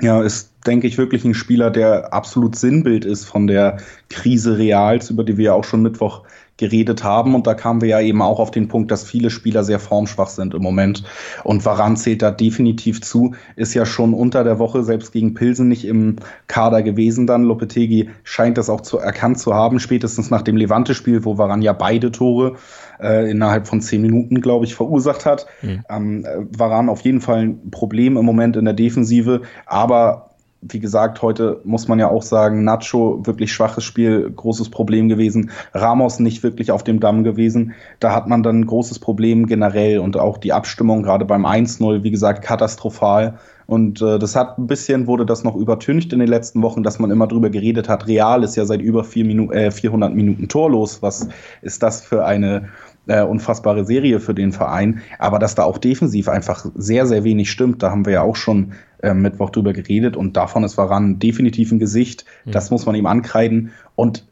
ja, 0.00 0.22
ist, 0.22 0.52
denke 0.66 0.86
ich, 0.86 0.98
wirklich 0.98 1.24
ein 1.24 1.34
Spieler, 1.34 1.70
der 1.70 2.12
absolut 2.12 2.56
Sinnbild 2.56 3.04
ist 3.04 3.24
von 3.24 3.46
der 3.46 3.78
Krise 4.08 4.56
Reals, 4.58 5.10
über 5.10 5.24
die 5.24 5.36
wir 5.36 5.44
ja 5.46 5.52
auch 5.52 5.64
schon 5.64 5.82
Mittwoch 5.82 6.22
geredet 6.62 7.02
haben. 7.02 7.34
Und 7.34 7.48
da 7.48 7.54
kamen 7.54 7.80
wir 7.80 7.88
ja 7.88 8.00
eben 8.00 8.22
auch 8.22 8.38
auf 8.38 8.52
den 8.52 8.68
Punkt, 8.68 8.92
dass 8.92 9.02
viele 9.02 9.30
Spieler 9.30 9.64
sehr 9.64 9.80
formschwach 9.80 10.28
sind 10.28 10.54
im 10.54 10.62
Moment. 10.62 11.02
Und 11.42 11.64
Varan 11.64 11.96
zählt 11.96 12.22
da 12.22 12.30
definitiv 12.30 13.02
zu, 13.02 13.34
ist 13.56 13.74
ja 13.74 13.84
schon 13.84 14.14
unter 14.14 14.44
der 14.44 14.60
Woche 14.60 14.84
selbst 14.84 15.12
gegen 15.12 15.34
Pilsen 15.34 15.66
nicht 15.66 15.84
im 15.84 16.16
Kader 16.46 16.82
gewesen 16.82 17.26
dann. 17.26 17.42
Lopetegi 17.42 18.10
scheint 18.22 18.58
das 18.58 18.70
auch 18.70 18.80
zu 18.80 18.98
erkannt 18.98 19.40
zu 19.40 19.54
haben, 19.54 19.80
spätestens 19.80 20.30
nach 20.30 20.42
dem 20.42 20.56
Levante-Spiel, 20.56 21.24
wo 21.24 21.36
Varan 21.36 21.62
ja 21.62 21.72
beide 21.72 22.12
Tore 22.12 22.54
äh, 23.00 23.28
innerhalb 23.28 23.66
von 23.66 23.80
zehn 23.80 24.02
Minuten, 24.02 24.40
glaube 24.40 24.64
ich, 24.64 24.76
verursacht 24.76 25.26
hat. 25.26 25.46
Mhm. 25.62 25.84
Ähm, 25.90 26.26
Varan 26.56 26.88
auf 26.88 27.00
jeden 27.00 27.20
Fall 27.20 27.42
ein 27.42 27.70
Problem 27.72 28.16
im 28.16 28.24
Moment 28.24 28.56
in 28.56 28.64
der 28.64 28.74
Defensive, 28.74 29.42
aber 29.66 30.31
wie 30.62 30.78
gesagt, 30.78 31.22
heute 31.22 31.60
muss 31.64 31.88
man 31.88 31.98
ja 31.98 32.08
auch 32.08 32.22
sagen, 32.22 32.62
Nacho 32.62 33.26
wirklich 33.26 33.52
schwaches 33.52 33.82
Spiel, 33.82 34.30
großes 34.30 34.70
Problem 34.70 35.08
gewesen. 35.08 35.50
Ramos 35.74 36.20
nicht 36.20 36.42
wirklich 36.44 36.70
auf 36.70 36.84
dem 36.84 37.00
Damm 37.00 37.24
gewesen. 37.24 37.74
Da 37.98 38.14
hat 38.14 38.28
man 38.28 38.44
dann 38.44 38.60
ein 38.60 38.66
großes 38.66 39.00
Problem 39.00 39.46
generell 39.46 39.98
und 39.98 40.16
auch 40.16 40.38
die 40.38 40.52
Abstimmung 40.52 41.02
gerade 41.02 41.24
beim 41.24 41.44
1-0, 41.44 42.04
wie 42.04 42.12
gesagt, 42.12 42.42
katastrophal. 42.42 43.38
Und 43.66 44.02
äh, 44.02 44.18
das 44.18 44.36
hat 44.36 44.58
ein 44.58 44.68
bisschen, 44.68 45.06
wurde 45.08 45.26
das 45.26 45.42
noch 45.42 45.56
übertüncht 45.56 46.12
in 46.12 46.20
den 46.20 46.28
letzten 46.28 46.62
Wochen, 46.62 46.82
dass 46.82 46.98
man 46.98 47.10
immer 47.10 47.26
drüber 47.26 47.50
geredet 47.50 47.88
hat. 47.88 48.06
Real 48.06 48.44
ist 48.44 48.56
ja 48.56 48.64
seit 48.64 48.82
über 48.82 49.02
vier 49.02 49.24
Minu 49.24 49.50
äh, 49.50 49.70
400 49.70 50.14
Minuten 50.14 50.48
torlos. 50.48 51.02
Was 51.02 51.28
ist 51.62 51.82
das 51.82 52.02
für 52.02 52.24
eine 52.24 52.68
äh, 53.06 53.22
unfassbare 53.22 53.84
Serie 53.84 54.20
für 54.20 54.34
den 54.34 54.52
Verein. 54.52 55.02
Aber 55.18 55.38
dass 55.38 55.54
da 55.54 55.64
auch 55.64 55.78
defensiv 55.78 56.28
einfach 56.28 56.66
sehr, 56.74 57.06
sehr 57.06 57.24
wenig 57.24 57.50
stimmt, 57.50 57.82
da 57.82 57.90
haben 57.90 58.06
wir 58.06 58.12
ja 58.12 58.22
auch 58.22 58.36
schon 58.36 58.74
äh, 59.02 59.14
Mittwoch 59.14 59.50
drüber 59.50 59.72
geredet 59.72 60.16
und 60.16 60.36
davon 60.36 60.64
ist 60.64 60.78
Varan 60.78 61.18
definitiv 61.18 61.72
ein 61.72 61.78
Gesicht. 61.78 62.24
Mhm. 62.44 62.52
Das 62.52 62.70
muss 62.70 62.86
man 62.86 62.94
ihm 62.94 63.06
ankreiden. 63.06 63.72
Und 63.96 64.24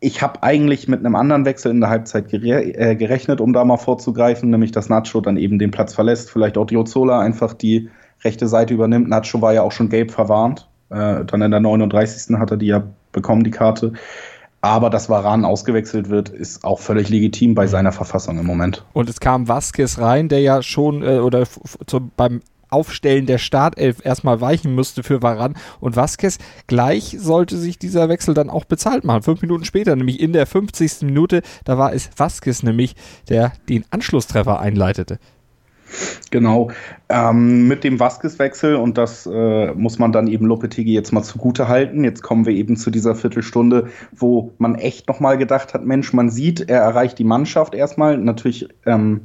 ich 0.00 0.22
habe 0.22 0.42
eigentlich 0.42 0.88
mit 0.88 1.00
einem 1.00 1.16
anderen 1.16 1.44
Wechsel 1.44 1.70
in 1.70 1.80
der 1.80 1.90
Halbzeit 1.90 2.28
gere 2.28 2.62
äh, 2.62 2.96
gerechnet, 2.96 3.40
um 3.40 3.52
da 3.52 3.64
mal 3.64 3.76
vorzugreifen, 3.76 4.50
nämlich 4.50 4.72
dass 4.72 4.88
Nacho 4.88 5.20
dann 5.20 5.36
eben 5.36 5.58
den 5.58 5.70
Platz 5.70 5.94
verlässt, 5.94 6.30
vielleicht 6.30 6.56
auch 6.56 6.66
Diozola 6.66 7.20
einfach 7.20 7.52
die 7.52 7.88
rechte 8.24 8.48
Seite 8.48 8.74
übernimmt. 8.74 9.08
Nacho 9.08 9.40
war 9.42 9.52
ja 9.52 9.62
auch 9.62 9.72
schon 9.72 9.88
gelb 9.88 10.10
verwarnt. 10.10 10.68
Äh, 10.90 11.24
dann 11.24 11.42
in 11.42 11.50
der 11.50 11.60
39. 11.60 12.36
hat 12.38 12.50
er 12.50 12.56
die 12.56 12.66
ja 12.66 12.84
bekommen, 13.12 13.44
die 13.44 13.50
Karte. 13.50 13.92
Aber 14.60 14.90
dass 14.90 15.08
Varan 15.08 15.44
ausgewechselt 15.44 16.10
wird, 16.10 16.30
ist 16.30 16.64
auch 16.64 16.80
völlig 16.80 17.08
legitim 17.08 17.54
bei 17.54 17.66
seiner 17.66 17.92
Verfassung 17.92 18.38
im 18.38 18.46
Moment. 18.46 18.84
Und 18.92 19.08
es 19.08 19.20
kam 19.20 19.46
Vasquez 19.46 19.98
rein, 19.98 20.28
der 20.28 20.40
ja 20.40 20.62
schon 20.62 21.02
äh, 21.02 21.18
oder 21.18 21.44
zu, 21.86 22.10
beim 22.16 22.40
Aufstellen 22.70 23.26
der 23.26 23.38
Startelf 23.38 24.04
erstmal 24.04 24.40
weichen 24.40 24.74
müsste 24.74 25.02
für 25.02 25.22
Varan. 25.22 25.54
Und 25.80 25.96
Vasquez 25.96 26.38
gleich 26.66 27.16
sollte 27.18 27.56
sich 27.56 27.78
dieser 27.78 28.08
Wechsel 28.08 28.34
dann 28.34 28.50
auch 28.50 28.64
bezahlt 28.64 29.04
machen. 29.04 29.22
Fünf 29.22 29.42
Minuten 29.42 29.64
später, 29.64 29.96
nämlich 29.96 30.20
in 30.20 30.32
der 30.32 30.46
50. 30.46 31.02
Minute, 31.02 31.42
da 31.64 31.78
war 31.78 31.92
es 31.92 32.10
Vasquez 32.16 32.62
nämlich, 32.62 32.94
der 33.28 33.52
den 33.68 33.84
Anschlusstreffer 33.90 34.60
einleitete. 34.60 35.18
Genau. 36.30 36.70
Ähm, 37.08 37.68
mit 37.68 37.84
dem 37.84 37.98
Vasquez-Wechsel, 37.98 38.76
und 38.76 38.98
das 38.98 39.26
äh, 39.26 39.72
muss 39.72 39.98
man 39.98 40.12
dann 40.12 40.26
eben 40.26 40.46
Lopetegi 40.46 40.92
jetzt 40.92 41.12
mal 41.12 41.22
zugute 41.22 41.68
halten. 41.68 42.04
Jetzt 42.04 42.22
kommen 42.22 42.46
wir 42.46 42.52
eben 42.52 42.76
zu 42.76 42.90
dieser 42.90 43.14
Viertelstunde, 43.14 43.88
wo 44.12 44.52
man 44.58 44.74
echt 44.74 45.08
nochmal 45.08 45.38
gedacht 45.38 45.74
hat, 45.74 45.84
Mensch, 45.84 46.12
man 46.12 46.30
sieht, 46.30 46.68
er 46.68 46.80
erreicht 46.80 47.18
die 47.18 47.24
Mannschaft 47.24 47.74
erstmal. 47.74 48.18
Natürlich 48.18 48.68
ähm, 48.86 49.22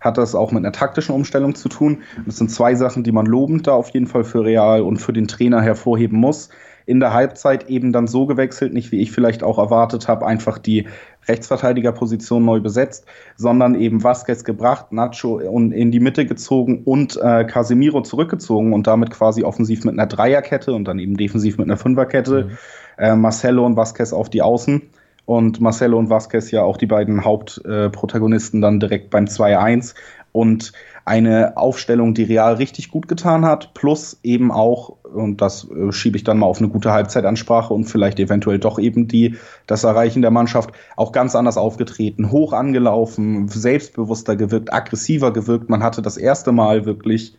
hat 0.00 0.18
das 0.18 0.34
auch 0.34 0.52
mit 0.52 0.64
einer 0.64 0.72
taktischen 0.72 1.14
Umstellung 1.14 1.54
zu 1.54 1.68
tun. 1.68 2.02
Das 2.26 2.36
sind 2.36 2.50
zwei 2.50 2.74
Sachen, 2.74 3.04
die 3.04 3.12
man 3.12 3.26
lobend 3.26 3.66
da 3.66 3.72
auf 3.72 3.90
jeden 3.90 4.06
Fall 4.06 4.24
für 4.24 4.44
Real 4.44 4.82
und 4.82 4.98
für 4.98 5.12
den 5.12 5.28
Trainer 5.28 5.62
hervorheben 5.62 6.18
muss 6.18 6.50
in 6.86 7.00
der 7.00 7.12
Halbzeit 7.12 7.68
eben 7.68 7.92
dann 7.92 8.06
so 8.06 8.26
gewechselt, 8.26 8.72
nicht 8.72 8.92
wie 8.92 9.00
ich 9.00 9.12
vielleicht 9.12 9.42
auch 9.42 9.58
erwartet 9.58 10.08
habe, 10.08 10.26
einfach 10.26 10.58
die 10.58 10.86
Rechtsverteidigerposition 11.28 12.44
neu 12.44 12.60
besetzt, 12.60 13.06
sondern 13.36 13.74
eben 13.74 14.02
Vasquez 14.02 14.44
gebracht, 14.44 14.92
Nacho 14.92 15.38
in 15.38 15.90
die 15.90 16.00
Mitte 16.00 16.26
gezogen 16.26 16.82
und 16.84 17.16
äh, 17.22 17.44
Casemiro 17.44 18.02
zurückgezogen 18.02 18.72
und 18.72 18.86
damit 18.86 19.10
quasi 19.10 19.44
offensiv 19.44 19.84
mit 19.84 19.94
einer 19.94 20.06
Dreierkette 20.06 20.72
und 20.72 20.84
dann 20.86 20.98
eben 20.98 21.16
defensiv 21.16 21.58
mit 21.58 21.68
einer 21.68 21.76
Fünferkette. 21.76 22.44
Mhm. 22.44 22.58
Äh, 22.98 23.16
Marcelo 23.16 23.64
und 23.64 23.76
Vasquez 23.76 24.12
auf 24.12 24.30
die 24.30 24.42
Außen 24.42 24.82
und 25.24 25.60
Marcelo 25.60 25.98
und 25.98 26.10
Vasquez 26.10 26.50
ja 26.50 26.62
auch 26.62 26.76
die 26.76 26.86
beiden 26.86 27.24
Hauptprotagonisten 27.24 28.60
äh, 28.60 28.62
dann 28.62 28.80
direkt 28.80 29.10
beim 29.10 29.26
2-1 29.26 29.94
und 30.32 30.72
eine 31.04 31.56
Aufstellung, 31.56 32.14
die 32.14 32.24
Real 32.24 32.54
richtig 32.54 32.90
gut 32.90 33.08
getan 33.08 33.44
hat, 33.44 33.74
plus 33.74 34.18
eben 34.22 34.50
auch, 34.50 34.96
und 35.02 35.40
das 35.40 35.68
äh, 35.70 35.92
schiebe 35.92 36.16
ich 36.16 36.24
dann 36.24 36.38
mal 36.38 36.46
auf 36.46 36.58
eine 36.58 36.68
gute 36.68 36.92
Halbzeitansprache 36.92 37.74
und 37.74 37.84
vielleicht 37.84 38.18
eventuell 38.18 38.58
doch 38.58 38.78
eben 38.78 39.08
die, 39.08 39.36
das 39.66 39.84
Erreichen 39.84 40.22
der 40.22 40.30
Mannschaft, 40.30 40.70
auch 40.96 41.12
ganz 41.12 41.34
anders 41.34 41.56
aufgetreten, 41.56 42.30
hoch 42.30 42.52
angelaufen, 42.52 43.48
selbstbewusster 43.48 44.36
gewirkt, 44.36 44.72
aggressiver 44.72 45.32
gewirkt. 45.32 45.68
Man 45.68 45.82
hatte 45.82 46.02
das 46.02 46.16
erste 46.16 46.52
Mal 46.52 46.86
wirklich 46.86 47.36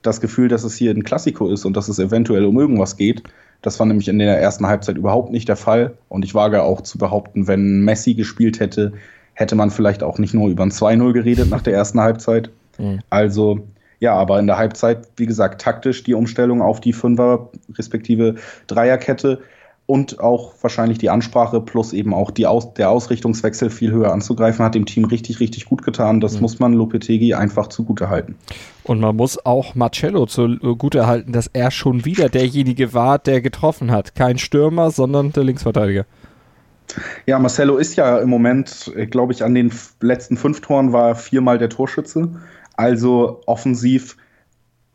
das 0.00 0.20
Gefühl, 0.20 0.48
dass 0.48 0.64
es 0.64 0.74
hier 0.74 0.90
ein 0.90 1.04
Klassiko 1.04 1.48
ist 1.48 1.64
und 1.64 1.76
dass 1.76 1.88
es 1.88 1.98
eventuell 1.98 2.44
um 2.44 2.58
irgendwas 2.58 2.96
geht. 2.96 3.22
Das 3.62 3.78
war 3.78 3.86
nämlich 3.86 4.08
in 4.08 4.18
der 4.18 4.40
ersten 4.40 4.66
Halbzeit 4.66 4.96
überhaupt 4.96 5.30
nicht 5.30 5.48
der 5.48 5.56
Fall. 5.56 5.96
Und 6.08 6.24
ich 6.24 6.34
wage 6.34 6.62
auch 6.62 6.80
zu 6.80 6.98
behaupten, 6.98 7.46
wenn 7.46 7.84
Messi 7.84 8.14
gespielt 8.14 8.58
hätte, 8.58 8.92
hätte 9.34 9.54
man 9.54 9.70
vielleicht 9.70 10.02
auch 10.02 10.18
nicht 10.18 10.34
nur 10.34 10.48
über 10.48 10.62
ein 10.62 10.70
2-0 10.70 11.12
geredet 11.12 11.50
nach 11.50 11.62
der 11.62 11.74
ersten 11.74 12.00
Halbzeit. 12.00 12.50
Mhm. 12.78 13.00
Also, 13.10 13.60
ja, 14.00 14.14
aber 14.14 14.38
in 14.38 14.46
der 14.46 14.58
Halbzeit, 14.58 15.08
wie 15.16 15.26
gesagt, 15.26 15.60
taktisch 15.60 16.02
die 16.02 16.14
Umstellung 16.14 16.62
auf 16.62 16.80
die 16.80 16.92
Fünfer 16.92 17.50
respektive 17.76 18.36
Dreierkette 18.66 19.40
und 19.86 20.20
auch 20.20 20.54
wahrscheinlich 20.62 20.98
die 20.98 21.10
Ansprache 21.10 21.60
plus 21.60 21.92
eben 21.92 22.14
auch 22.14 22.30
die 22.30 22.46
Aus 22.46 22.72
der 22.74 22.88
Ausrichtungswechsel 22.90 23.68
viel 23.68 23.90
höher 23.90 24.12
anzugreifen, 24.12 24.64
hat 24.64 24.74
dem 24.74 24.86
Team 24.86 25.04
richtig, 25.04 25.40
richtig 25.40 25.64
gut 25.64 25.82
getan. 25.82 26.20
Das 26.20 26.36
mhm. 26.36 26.40
muss 26.42 26.58
man 26.58 26.72
Lopetegi 26.72 27.34
einfach 27.34 27.66
zugute 27.66 28.08
halten. 28.08 28.36
Und 28.84 29.00
man 29.00 29.16
muss 29.16 29.44
auch 29.44 29.74
Marcello 29.74 30.26
zugute 30.26 31.06
halten, 31.06 31.32
dass 31.32 31.48
er 31.48 31.70
schon 31.70 32.04
wieder 32.04 32.28
derjenige 32.28 32.94
war, 32.94 33.18
der 33.18 33.40
getroffen 33.40 33.90
hat. 33.90 34.14
Kein 34.14 34.38
Stürmer, 34.38 34.90
sondern 34.90 35.32
der 35.32 35.44
Linksverteidiger. 35.44 36.06
Ja, 37.26 37.38
Marcelo 37.38 37.76
ist 37.76 37.96
ja 37.96 38.18
im 38.18 38.28
Moment, 38.28 38.92
äh, 38.96 39.06
glaube 39.06 39.32
ich, 39.32 39.44
an 39.44 39.54
den 39.54 39.72
letzten 40.00 40.36
fünf 40.36 40.60
Toren 40.60 40.92
war 40.92 41.14
viermal 41.14 41.58
der 41.58 41.68
Torschütze. 41.68 42.28
Also 42.76 43.40
offensiv 43.46 44.16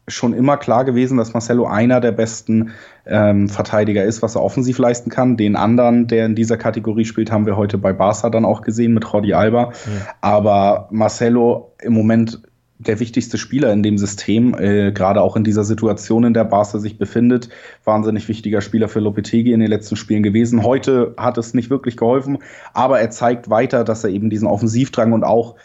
schon 0.07 0.33
immer 0.33 0.57
klar 0.57 0.85
gewesen, 0.85 1.17
dass 1.17 1.33
Marcelo 1.33 1.65
einer 1.65 1.99
der 1.99 2.13
besten 2.13 2.71
ähm, 3.05 3.49
Verteidiger 3.49 4.03
ist, 4.05 4.21
was 4.21 4.35
er 4.35 4.41
offensiv 4.41 4.77
leisten 4.77 5.09
kann. 5.09 5.35
Den 5.35 5.55
anderen, 5.55 6.07
der 6.07 6.25
in 6.25 6.35
dieser 6.35 6.57
Kategorie 6.57 7.05
spielt, 7.05 7.31
haben 7.31 7.45
wir 7.45 7.57
heute 7.57 7.77
bei 7.77 7.91
Barca 7.91 8.29
dann 8.29 8.45
auch 8.45 8.61
gesehen 8.61 8.93
mit 8.93 9.03
Jordi 9.03 9.33
Alba. 9.33 9.73
Ja. 9.73 10.15
Aber 10.21 10.87
Marcelo 10.91 11.73
im 11.81 11.93
Moment 11.93 12.41
der 12.79 12.99
wichtigste 12.99 13.37
Spieler 13.37 13.73
in 13.73 13.81
dem 13.81 13.97
System, 13.97 14.53
äh, 14.53 14.91
gerade 14.91 15.21
auch 15.21 15.35
in 15.35 15.43
dieser 15.43 15.63
Situation, 15.63 16.23
in 16.23 16.33
der 16.33 16.43
Barca 16.43 16.79
sich 16.79 16.97
befindet. 16.97 17.49
Wahnsinnig 17.83 18.27
wichtiger 18.27 18.61
Spieler 18.61 18.87
für 18.87 18.99
Lopetegi 18.99 19.51
in 19.51 19.59
den 19.59 19.69
letzten 19.69 19.95
Spielen 19.95 20.23
gewesen. 20.23 20.63
Heute 20.63 21.15
hat 21.17 21.37
es 21.37 21.53
nicht 21.53 21.69
wirklich 21.69 21.97
geholfen, 21.97 22.37
aber 22.73 22.99
er 22.99 23.09
zeigt 23.09 23.49
weiter, 23.49 23.83
dass 23.83 24.03
er 24.03 24.11
eben 24.11 24.29
diesen 24.29 24.47
Offensivdrang 24.47 25.13
und 25.13 25.23
auch, 25.23 25.55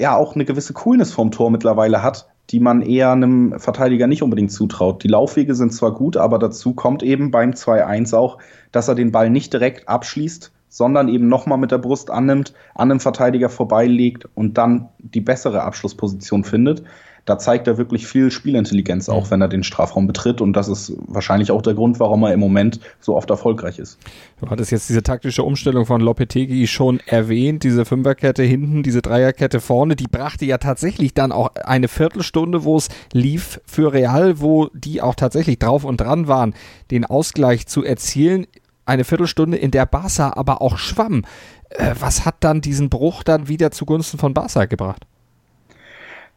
ja, 0.00 0.16
auch 0.16 0.34
eine 0.34 0.44
gewisse 0.44 0.74
Coolness 0.74 1.12
vom 1.12 1.30
Tor 1.30 1.50
mittlerweile 1.50 2.02
hat, 2.02 2.28
die 2.50 2.60
man 2.60 2.82
eher 2.82 3.10
einem 3.12 3.58
Verteidiger 3.58 4.06
nicht 4.06 4.22
unbedingt 4.22 4.52
zutraut. 4.52 5.02
Die 5.02 5.08
Laufwege 5.08 5.54
sind 5.54 5.72
zwar 5.72 5.92
gut, 5.92 6.16
aber 6.16 6.38
dazu 6.38 6.74
kommt 6.74 7.02
eben 7.02 7.30
beim 7.30 7.52
2-1 7.52 8.14
auch, 8.14 8.38
dass 8.70 8.88
er 8.88 8.94
den 8.94 9.12
Ball 9.12 9.30
nicht 9.30 9.52
direkt 9.52 9.88
abschließt, 9.88 10.52
sondern 10.68 11.08
eben 11.08 11.28
nochmal 11.28 11.58
mit 11.58 11.70
der 11.70 11.78
Brust 11.78 12.10
annimmt, 12.10 12.54
an 12.74 12.90
einem 12.90 13.00
Verteidiger 13.00 13.48
vorbeilegt 13.48 14.28
und 14.34 14.58
dann 14.58 14.88
die 14.98 15.20
bessere 15.20 15.62
Abschlussposition 15.62 16.44
findet. 16.44 16.82
da 17.28 17.36
zeigt 17.36 17.66
er 17.66 17.76
wirklich 17.76 18.06
viel 18.06 18.30
Spielintelligenz, 18.30 19.10
auch 19.10 19.26
mhm. 19.26 19.30
wenn 19.32 19.40
er 19.42 19.48
den 19.48 19.62
Strafraum 19.62 20.06
betritt. 20.06 20.40
Und 20.40 20.54
das 20.54 20.68
ist 20.68 20.94
wahrscheinlich 21.06 21.50
auch 21.50 21.60
der 21.60 21.74
Grund, 21.74 22.00
warum 22.00 22.22
er 22.22 22.32
im 22.32 22.40
Moment 22.40 22.80
so 23.00 23.16
oft 23.16 23.28
erfolgreich 23.28 23.78
ist. 23.78 23.98
Du 24.40 24.48
hattest 24.48 24.70
jetzt 24.70 24.88
diese 24.88 25.02
taktische 25.02 25.42
Umstellung 25.42 25.84
von 25.84 26.00
Lopetegi 26.00 26.66
schon 26.66 27.00
erwähnt, 27.04 27.64
diese 27.64 27.84
Fünferkette 27.84 28.42
hinten, 28.42 28.82
diese 28.82 29.02
Dreierkette 29.02 29.60
vorne, 29.60 29.94
die 29.94 30.06
brachte 30.06 30.46
ja 30.46 30.56
tatsächlich 30.56 31.12
dann 31.12 31.30
auch 31.30 31.50
eine 31.54 31.88
Viertelstunde, 31.88 32.64
wo 32.64 32.76
es 32.76 32.88
lief 33.12 33.60
für 33.66 33.92
Real, 33.92 34.40
wo 34.40 34.68
die 34.72 35.02
auch 35.02 35.14
tatsächlich 35.14 35.58
drauf 35.58 35.84
und 35.84 36.00
dran 36.00 36.28
waren, 36.28 36.54
den 36.90 37.04
Ausgleich 37.04 37.66
zu 37.66 37.84
erzielen. 37.84 38.46
Eine 38.88 39.04
Viertelstunde, 39.04 39.58
in 39.58 39.70
der 39.70 39.84
Barca 39.84 40.32
aber 40.34 40.62
auch 40.62 40.78
schwamm. 40.78 41.26
Äh, 41.68 41.94
was 42.00 42.24
hat 42.24 42.36
dann 42.40 42.62
diesen 42.62 42.88
Bruch 42.88 43.22
dann 43.22 43.46
wieder 43.46 43.70
zugunsten 43.70 44.18
von 44.18 44.32
Barca 44.32 44.64
gebracht? 44.64 45.06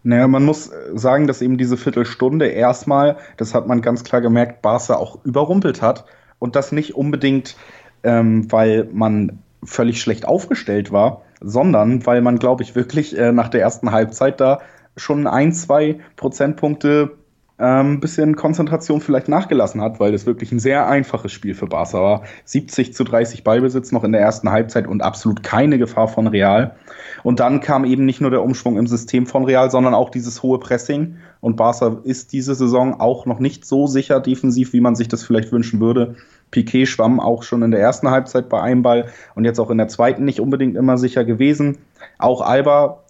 Naja, 0.03 0.27
man 0.27 0.43
muss 0.43 0.69
sagen, 0.93 1.27
dass 1.27 1.41
eben 1.41 1.57
diese 1.57 1.77
Viertelstunde 1.77 2.47
erstmal, 2.47 3.15
das 3.37 3.53
hat 3.53 3.67
man 3.67 3.81
ganz 3.81 4.03
klar 4.03 4.19
gemerkt, 4.19 4.61
Barca 4.61 4.95
auch 4.95 5.23
überrumpelt 5.23 5.81
hat. 5.81 6.03
Und 6.39 6.57
das 6.57 6.73
nicht 6.73 6.93
unbedingt, 6.93 7.55
ähm, 8.03 8.51
weil 8.51 8.89
man 8.91 9.39
völlig 9.63 10.01
schlecht 10.01 10.27
aufgestellt 10.27 10.91
war, 10.91 11.21
sondern 11.39 12.05
weil 12.05 12.21
man, 12.21 12.37
glaube 12.37 12.63
ich, 12.63 12.75
wirklich 12.75 13.17
äh, 13.17 13.31
nach 13.31 13.47
der 13.47 13.61
ersten 13.61 13.93
Halbzeit 13.93 14.41
da 14.41 14.59
schon 14.97 15.25
ein, 15.25 15.53
zwei 15.53 16.01
Prozentpunkte 16.17 17.11
ähm, 17.61 17.99
bisschen 17.99 18.35
Konzentration 18.35 19.01
vielleicht 19.01 19.27
nachgelassen 19.27 19.81
hat, 19.81 19.99
weil 19.99 20.11
das 20.11 20.25
wirklich 20.25 20.51
ein 20.51 20.59
sehr 20.59 20.87
einfaches 20.87 21.31
Spiel 21.31 21.53
für 21.53 21.67
Barca 21.67 22.01
war. 22.01 22.23
70 22.45 22.93
zu 22.93 23.03
30 23.03 23.43
Ballbesitz 23.43 23.91
noch 23.91 24.03
in 24.03 24.11
der 24.11 24.21
ersten 24.21 24.49
Halbzeit 24.49 24.87
und 24.87 25.01
absolut 25.01 25.43
keine 25.43 25.77
Gefahr 25.77 26.07
von 26.07 26.27
Real. 26.27 26.75
Und 27.23 27.39
dann 27.39 27.61
kam 27.61 27.85
eben 27.85 28.05
nicht 28.05 28.21
nur 28.21 28.31
der 28.31 28.43
Umschwung 28.43 28.77
im 28.77 28.87
System 28.87 29.27
von 29.27 29.45
Real, 29.45 29.69
sondern 29.69 29.93
auch 29.93 30.09
dieses 30.09 30.41
hohe 30.41 30.59
Pressing. 30.59 31.17
Und 31.39 31.55
Barca 31.55 31.97
ist 32.03 32.33
diese 32.33 32.55
Saison 32.55 32.99
auch 32.99 33.25
noch 33.25 33.39
nicht 33.39 33.65
so 33.65 33.87
sicher 33.87 34.19
defensiv, 34.19 34.73
wie 34.73 34.81
man 34.81 34.95
sich 34.95 35.07
das 35.07 35.23
vielleicht 35.23 35.51
wünschen 35.51 35.79
würde. 35.79 36.15
Piquet 36.49 36.85
schwamm 36.85 37.19
auch 37.19 37.43
schon 37.43 37.61
in 37.61 37.71
der 37.71 37.79
ersten 37.79 38.09
Halbzeit 38.09 38.49
bei 38.49 38.61
einem 38.61 38.81
Ball 38.81 39.07
und 39.35 39.45
jetzt 39.45 39.59
auch 39.59 39.69
in 39.69 39.77
der 39.77 39.87
zweiten 39.87 40.25
nicht 40.25 40.39
unbedingt 40.39 40.75
immer 40.75 40.97
sicher 40.97 41.23
gewesen. 41.23 41.77
Auch 42.17 42.41
Alba 42.41 43.03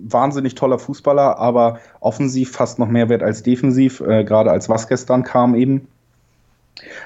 wahnsinnig 0.00 0.54
toller 0.54 0.78
Fußballer, 0.78 1.38
aber 1.38 1.80
offensiv 2.00 2.52
fast 2.52 2.78
noch 2.78 2.88
mehr 2.88 3.08
wert 3.08 3.22
als 3.22 3.42
defensiv, 3.42 4.00
äh, 4.00 4.24
gerade 4.24 4.50
als 4.50 4.68
Vasquez 4.68 5.06
dann 5.06 5.24
kam 5.24 5.54
eben. 5.54 5.88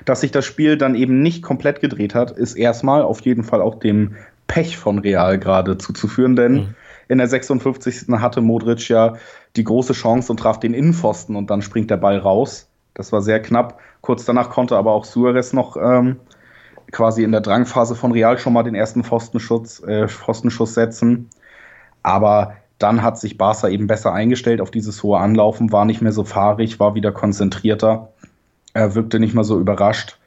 Dass 0.04 0.20
sich 0.20 0.30
das 0.30 0.44
Spiel 0.44 0.76
dann 0.76 0.94
eben 0.94 1.22
nicht 1.22 1.42
komplett 1.42 1.80
gedreht 1.80 2.14
hat, 2.14 2.30
ist 2.30 2.54
erstmal 2.54 3.02
auf 3.02 3.20
jeden 3.20 3.44
Fall 3.44 3.62
auch 3.62 3.76
dem 3.76 4.16
Pech 4.46 4.76
von 4.76 4.99
Real 4.99 5.38
gerade 5.38 5.78
zuzuführen, 5.78 6.37
denn 6.37 6.52
mhm. 6.52 6.75
in 7.08 7.18
der 7.18 7.28
56. 7.28 8.08
hatte 8.20 8.42
Modric 8.42 8.88
ja 8.88 9.14
die 9.56 9.64
große 9.64 9.94
Chance 9.94 10.32
und 10.32 10.38
traf 10.38 10.61
den 10.61 10.75
Innenpfosten 10.75 11.37
und 11.37 11.50
dann 11.50 11.62
springt 11.62 11.90
der 11.90 11.96
Ball 11.96 12.18
raus. 12.18 12.68
Das 12.94 13.12
war 13.12 13.22
sehr 13.22 13.40
knapp. 13.40 13.80
Kurz 14.02 14.25
danach 14.25 14.50
konnte 14.50 14.76
aber 14.76 14.92
auch 14.92 15.04
Suarez 15.04 15.54
noch 15.54 15.76
ähm, 15.76 16.16
quasi 16.90 17.22
in 17.22 17.32
der 17.32 17.40
Drangphase 17.40 17.94
von 17.94 18.12
Real 18.12 18.38
schon 18.38 18.52
mal 18.52 18.62
den 18.62 18.75
ersten 18.75 19.04
Pfostenschutz, 19.04 19.82
äh, 19.82 20.08
Pfostenschuss 20.08 20.75
setzen. 20.75 21.30
Aber 22.02 22.56
dann 22.82 23.02
hat 23.02 23.18
sich 23.18 23.38
Barca 23.38 23.68
eben 23.68 23.86
besser 23.86 24.12
eingestellt 24.12 24.60
auf 24.60 24.70
dieses 24.70 25.02
hohe 25.02 25.18
Anlaufen, 25.18 25.72
war 25.72 25.84
nicht 25.84 26.02
mehr 26.02 26.12
so 26.12 26.24
fahrig, 26.24 26.80
war 26.80 26.94
wieder 26.94 27.12
konzentrierter, 27.12 28.08
er 28.74 28.94
wirkte 28.94 29.20
nicht 29.20 29.34
mehr 29.34 29.44
so 29.44 29.58
überrascht. 29.58 30.18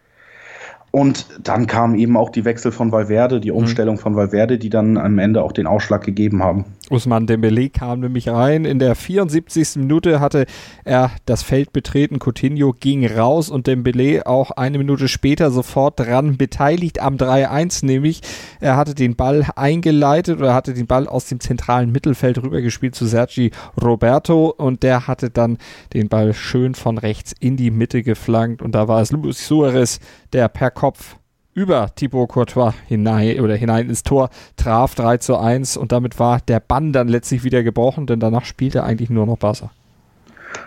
Und 0.91 1.25
dann 1.43 1.67
kamen 1.67 1.95
eben 1.95 2.15
auch 2.15 2.29
die 2.29 2.45
Wechsel 2.45 2.71
von 2.71 2.93
Valverde, 2.93 3.41
die 3.41 3.51
mhm. 3.51 3.57
Umstellung 3.57 3.97
von 3.97 4.15
Valverde, 4.15 4.57
die 4.57 4.69
dann 4.69 4.97
am 4.97 5.19
Ende 5.19 5.43
auch 5.43 5.51
den 5.51 5.67
Ausschlag 5.67 6.03
gegeben 6.03 6.41
haben. 6.41 6.65
Usman 6.89 7.27
Dembele 7.27 7.69
kam 7.69 7.99
nämlich 8.01 8.29
rein. 8.29 8.65
In 8.65 8.79
der 8.79 8.95
74. 8.95 9.77
Minute 9.77 10.19
hatte 10.19 10.45
er 10.83 11.11
das 11.25 11.43
Feld 11.43 11.73
betreten. 11.73 12.19
Coutinho 12.19 12.73
ging 12.73 13.05
raus 13.05 13.49
und 13.49 13.67
Dembele 13.67 14.25
auch 14.25 14.51
eine 14.51 14.77
Minute 14.77 15.07
später 15.07 15.51
sofort 15.51 15.99
dran 15.99 16.37
beteiligt 16.37 17.01
am 17.01 17.15
3-1, 17.15 17.85
nämlich 17.85 18.21
er 18.59 18.77
hatte 18.77 18.95
den 18.95 19.15
Ball 19.15 19.45
eingeleitet 19.55 20.39
oder 20.39 20.53
hatte 20.53 20.73
den 20.73 20.87
Ball 20.87 21.07
aus 21.07 21.27
dem 21.27 21.39
zentralen 21.39 21.91
Mittelfeld 21.91 22.41
rübergespielt 22.41 22.95
zu 22.95 23.05
Sergi 23.05 23.51
Roberto 23.81 24.53
und 24.55 24.83
der 24.83 25.07
hatte 25.07 25.29
dann 25.29 25.57
den 25.93 26.09
Ball 26.09 26.33
schön 26.33 26.75
von 26.75 26.97
rechts 26.97 27.33
in 27.39 27.57
die 27.57 27.71
Mitte 27.71 28.03
geflankt 28.03 28.61
und 28.61 28.73
da 28.73 28.87
war 28.87 29.01
es 29.01 29.11
Luis 29.11 29.45
Suarez, 29.45 29.99
der 30.33 30.47
per 30.49 30.71
Kopf 30.71 31.17
über 31.55 31.89
Thibaut 31.95 32.29
Courtois 32.29 32.73
hinein 32.85 33.39
oder 33.39 33.55
hinein 33.55 33.89
ins 33.89 34.03
Tor 34.03 34.29
traf 34.57 34.93
3 34.93 35.17
zu 35.17 35.37
1 35.37 35.77
und 35.77 35.91
damit 35.91 36.19
war 36.19 36.39
der 36.41 36.59
Bann 36.59 36.93
dann 36.93 37.07
letztlich 37.07 37.43
wieder 37.43 37.63
gebrochen, 37.63 38.05
denn 38.05 38.19
danach 38.19 38.45
spielte 38.45 38.83
eigentlich 38.83 39.09
nur 39.09 39.25
noch 39.25 39.37
Barca. 39.37 39.71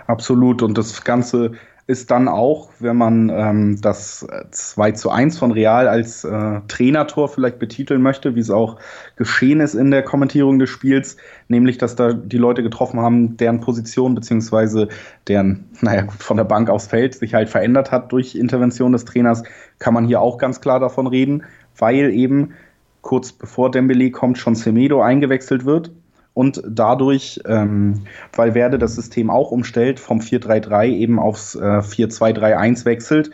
Absolut 0.07 0.62
und 0.62 0.77
das 0.77 1.05
Ganze 1.05 1.53
ist 1.88 2.11
dann 2.11 2.29
auch, 2.29 2.68
wenn 2.81 2.98
man 2.98 3.31
ähm, 3.31 3.81
das 3.81 4.27
2 4.51 4.92
zu 4.92 5.11
1 5.11 5.38
von 5.38 5.53
Real 5.53 5.88
als 5.88 6.22
äh, 6.22 6.61
Trainertor 6.68 7.29
vielleicht 7.29 7.59
betiteln 7.59 8.03
möchte, 8.03 8.35
wie 8.35 8.40
es 8.40 8.51
auch 8.51 8.77
geschehen 9.16 9.61
ist 9.61 9.72
in 9.74 9.90
der 9.90 10.03
Kommentierung 10.03 10.59
des 10.59 10.68
Spiels, 10.68 11.16
nämlich, 11.48 11.79
dass 11.79 11.96
da 11.96 12.12
die 12.12 12.37
Leute 12.37 12.62
getroffen 12.62 13.01
haben, 13.01 13.38
deren 13.38 13.61
Position 13.61 14.14
beziehungsweise 14.14 14.88
deren, 15.29 15.64
naja, 15.81 16.03
gut, 16.03 16.22
von 16.22 16.37
der 16.37 16.44
Bank 16.44 16.68
aufs 16.68 16.88
Feld 16.88 17.14
sich 17.14 17.33
halt 17.33 17.48
verändert 17.48 17.90
hat 17.90 18.12
durch 18.12 18.35
Intervention 18.35 18.92
des 18.92 19.07
Trainers, 19.07 19.42
kann 19.79 19.94
man 19.94 20.05
hier 20.05 20.20
auch 20.20 20.37
ganz 20.37 20.61
klar 20.61 20.81
davon 20.81 21.07
reden, 21.07 21.44
weil 21.79 22.11
eben 22.11 22.53
kurz 23.01 23.33
bevor 23.33 23.70
Dembele 23.70 24.11
kommt, 24.11 24.37
schon 24.37 24.57
Semedo 24.57 25.01
eingewechselt 25.01 25.64
wird 25.64 25.90
und 26.38 26.62
dadurch, 26.64 27.40
ähm, 27.46 28.05
weil 28.33 28.55
Werde 28.55 28.79
das 28.79 28.94
System 28.94 29.29
auch 29.29 29.51
umstellt, 29.51 29.98
vom 29.98 30.20
4-3-3 30.20 30.87
eben 30.87 31.18
aufs 31.18 31.57
äh, 31.57 31.59
4-2-3-1 31.59 32.85
wechselt. 32.85 33.33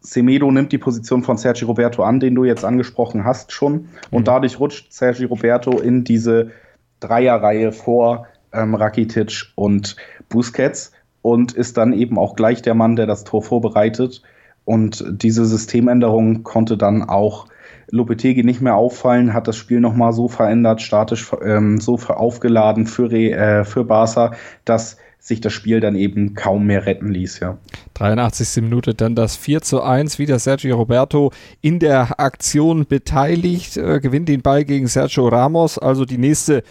Semedo 0.00 0.50
nimmt 0.50 0.72
die 0.72 0.78
Position 0.78 1.22
von 1.22 1.36
Sergi 1.36 1.66
Roberto 1.66 2.02
an, 2.02 2.18
den 2.18 2.34
du 2.34 2.44
jetzt 2.44 2.64
angesprochen 2.64 3.26
hast 3.26 3.52
schon. 3.52 3.90
Und 4.10 4.20
mhm. 4.22 4.24
dadurch 4.24 4.58
rutscht 4.58 4.90
Sergi 4.90 5.26
Roberto 5.26 5.80
in 5.80 6.02
diese 6.02 6.52
Dreierreihe 7.00 7.72
vor 7.72 8.26
ähm, 8.54 8.74
Rakitic 8.74 9.52
und 9.54 9.96
Busquets 10.30 10.92
und 11.20 11.52
ist 11.52 11.76
dann 11.76 11.92
eben 11.92 12.16
auch 12.16 12.36
gleich 12.36 12.62
der 12.62 12.72
Mann, 12.72 12.96
der 12.96 13.06
das 13.06 13.24
Tor 13.24 13.42
vorbereitet. 13.42 14.22
Und 14.64 15.04
diese 15.10 15.44
Systemänderung 15.44 16.42
konnte 16.42 16.78
dann 16.78 17.02
auch 17.02 17.48
Lopetegi 17.90 18.44
nicht 18.44 18.60
mehr 18.60 18.76
auffallen, 18.76 19.34
hat 19.34 19.48
das 19.48 19.56
Spiel 19.56 19.80
nochmal 19.80 20.12
so 20.12 20.28
verändert, 20.28 20.80
statisch 20.80 21.30
ähm, 21.44 21.80
so 21.80 21.98
aufgeladen 22.08 22.86
für, 22.86 23.12
äh, 23.12 23.64
für 23.64 23.84
Barca, 23.84 24.32
dass 24.64 24.96
sich 25.18 25.40
das 25.40 25.52
Spiel 25.52 25.80
dann 25.80 25.96
eben 25.96 26.34
kaum 26.34 26.66
mehr 26.66 26.86
retten 26.86 27.10
ließ, 27.10 27.40
ja. 27.40 27.58
83. 27.94 28.62
Minute 28.62 28.94
dann 28.94 29.14
das 29.14 29.36
4 29.36 29.60
zu 29.60 29.82
1, 29.82 30.18
wieder 30.18 30.38
Sergio 30.38 30.76
Roberto 30.76 31.30
in 31.60 31.78
der 31.78 32.18
Aktion 32.18 32.86
beteiligt, 32.86 33.76
äh, 33.76 34.00
gewinnt 34.00 34.28
den 34.28 34.40
Ball 34.40 34.64
gegen 34.64 34.86
Sergio 34.86 35.28
Ramos, 35.28 35.78
also 35.78 36.06
die 36.06 36.16
nächste, 36.16 36.62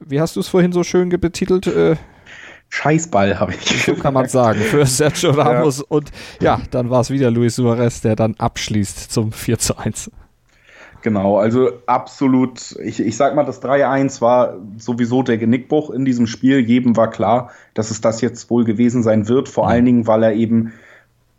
wie 0.00 0.20
hast 0.20 0.36
du 0.36 0.40
es 0.40 0.48
vorhin 0.48 0.72
so 0.72 0.82
schön 0.82 1.10
betitelt? 1.10 1.66
Äh, 1.66 1.96
Scheißball, 2.70 3.38
habe 3.38 3.52
ich. 3.52 3.84
So 3.84 3.94
kann 3.94 4.14
man 4.14 4.28
sagen, 4.28 4.60
für 4.60 4.86
Sergio 4.86 5.32
Ramos. 5.32 5.78
Ja. 5.78 5.84
Und 5.88 6.10
ja, 6.40 6.60
dann 6.70 6.88
war 6.88 7.00
es 7.00 7.10
wieder 7.10 7.30
Luis 7.30 7.56
Suarez, 7.56 8.00
der 8.00 8.16
dann 8.16 8.34
abschließt 8.38 9.12
zum 9.12 9.32
4 9.32 9.58
zu 9.58 9.76
1. 9.76 10.10
Genau, 11.02 11.38
also 11.38 11.70
absolut, 11.86 12.72
ich, 12.82 13.00
ich 13.00 13.16
sag 13.16 13.34
mal, 13.34 13.44
das 13.44 13.62
3-1 13.62 14.20
war 14.20 14.58
sowieso 14.76 15.22
der 15.22 15.38
Genickbruch 15.38 15.90
in 15.90 16.04
diesem 16.04 16.26
Spiel. 16.26 16.58
Jedem 16.58 16.96
war 16.96 17.10
klar, 17.10 17.50
dass 17.72 17.90
es 17.90 18.00
das 18.02 18.20
jetzt 18.20 18.50
wohl 18.50 18.64
gewesen 18.64 19.02
sein 19.02 19.26
wird, 19.26 19.48
vor 19.48 19.64
mhm. 19.64 19.70
allen 19.70 19.84
Dingen, 19.86 20.06
weil 20.06 20.22
er 20.22 20.32
eben 20.34 20.72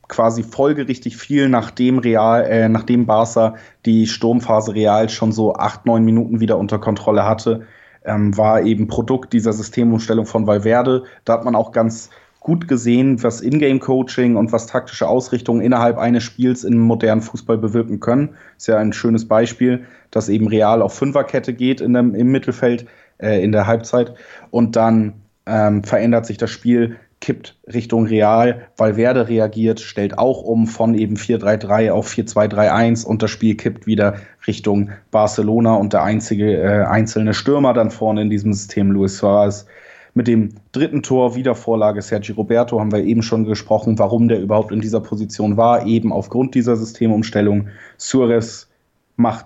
quasi 0.07 0.43
folgerichtig 0.43 1.15
viel 1.15 1.47
nachdem 1.47 1.99
Real, 1.99 2.43
äh, 2.43 2.69
nachdem 2.69 3.05
Barca 3.05 3.55
die 3.85 4.07
Sturmphase 4.07 4.73
Real 4.73 5.09
schon 5.09 5.31
so 5.31 5.55
acht, 5.55 5.85
neun 5.85 6.03
Minuten 6.03 6.39
wieder 6.39 6.57
unter 6.57 6.79
Kontrolle 6.79 7.25
hatte, 7.25 7.61
ähm, 8.03 8.35
war 8.37 8.61
eben 8.63 8.87
Produkt 8.87 9.31
dieser 9.31 9.53
Systemumstellung 9.53 10.25
von 10.25 10.47
Valverde. 10.47 11.03
Da 11.23 11.33
hat 11.33 11.45
man 11.45 11.55
auch 11.55 11.71
ganz 11.71 12.09
gut 12.41 12.67
gesehen, 12.67 13.23
was 13.23 13.41
Ingame-Coaching 13.41 14.35
und 14.35 14.51
was 14.51 14.65
taktische 14.65 15.07
Ausrichtungen 15.07 15.61
innerhalb 15.61 15.97
eines 15.99 16.23
Spiels 16.23 16.63
im 16.63 16.79
modernen 16.79 17.21
Fußball 17.21 17.57
bewirken 17.57 17.99
können. 17.99 18.29
Ist 18.57 18.67
ja 18.67 18.77
ein 18.77 18.93
schönes 18.93 19.27
Beispiel, 19.27 19.85
dass 20.09 20.27
eben 20.27 20.47
Real 20.47 20.81
auf 20.81 20.95
Fünferkette 20.95 21.53
geht 21.53 21.81
in 21.81 21.93
dem, 21.93 22.15
im 22.15 22.31
Mittelfeld 22.31 22.87
äh, 23.19 23.43
in 23.43 23.51
der 23.51 23.67
Halbzeit. 23.67 24.15
Und 24.49 24.75
dann 24.75 25.13
ähm, 25.45 25.83
verändert 25.83 26.25
sich 26.25 26.37
das 26.37 26.49
Spiel, 26.49 26.97
kippt 27.19 27.59
Richtung 27.71 28.07
Real, 28.07 28.67
Valverde 28.75 29.27
reagiert, 29.27 29.79
stellt 29.79 30.17
auch 30.17 30.41
um 30.41 30.65
von 30.65 30.95
eben 30.95 31.17
4-3-3 31.17 31.91
auf 31.91 32.09
4-2-3-1 32.11 33.05
und 33.05 33.21
das 33.21 33.29
Spiel 33.29 33.55
kippt 33.55 33.85
wieder 33.85 34.15
Richtung 34.47 34.89
Barcelona 35.11 35.75
und 35.75 35.93
der 35.93 36.01
einzige 36.01 36.57
äh, 36.57 36.85
einzelne 36.85 37.35
Stürmer 37.35 37.73
dann 37.73 37.91
vorne 37.91 38.23
in 38.23 38.31
diesem 38.31 38.51
System, 38.51 38.89
Luis 38.89 39.17
Suarez, 39.17 39.67
mit 40.13 40.27
dem 40.27 40.49
dritten 40.71 41.03
Tor, 41.03 41.35
wieder 41.35 41.55
Vorlage 41.55 42.01
Sergi 42.01 42.33
Roberto, 42.33 42.79
haben 42.79 42.91
wir 42.91 43.03
eben 43.03 43.21
schon 43.21 43.45
gesprochen, 43.45 43.97
warum 43.97 44.27
der 44.27 44.41
überhaupt 44.41 44.71
in 44.71 44.81
dieser 44.81 44.99
Position 44.99 45.57
war, 45.57 45.85
eben 45.85 46.11
aufgrund 46.11 46.55
dieser 46.55 46.75
Systemumstellung. 46.75 47.69
Suarez 47.97 48.67
macht 49.15 49.45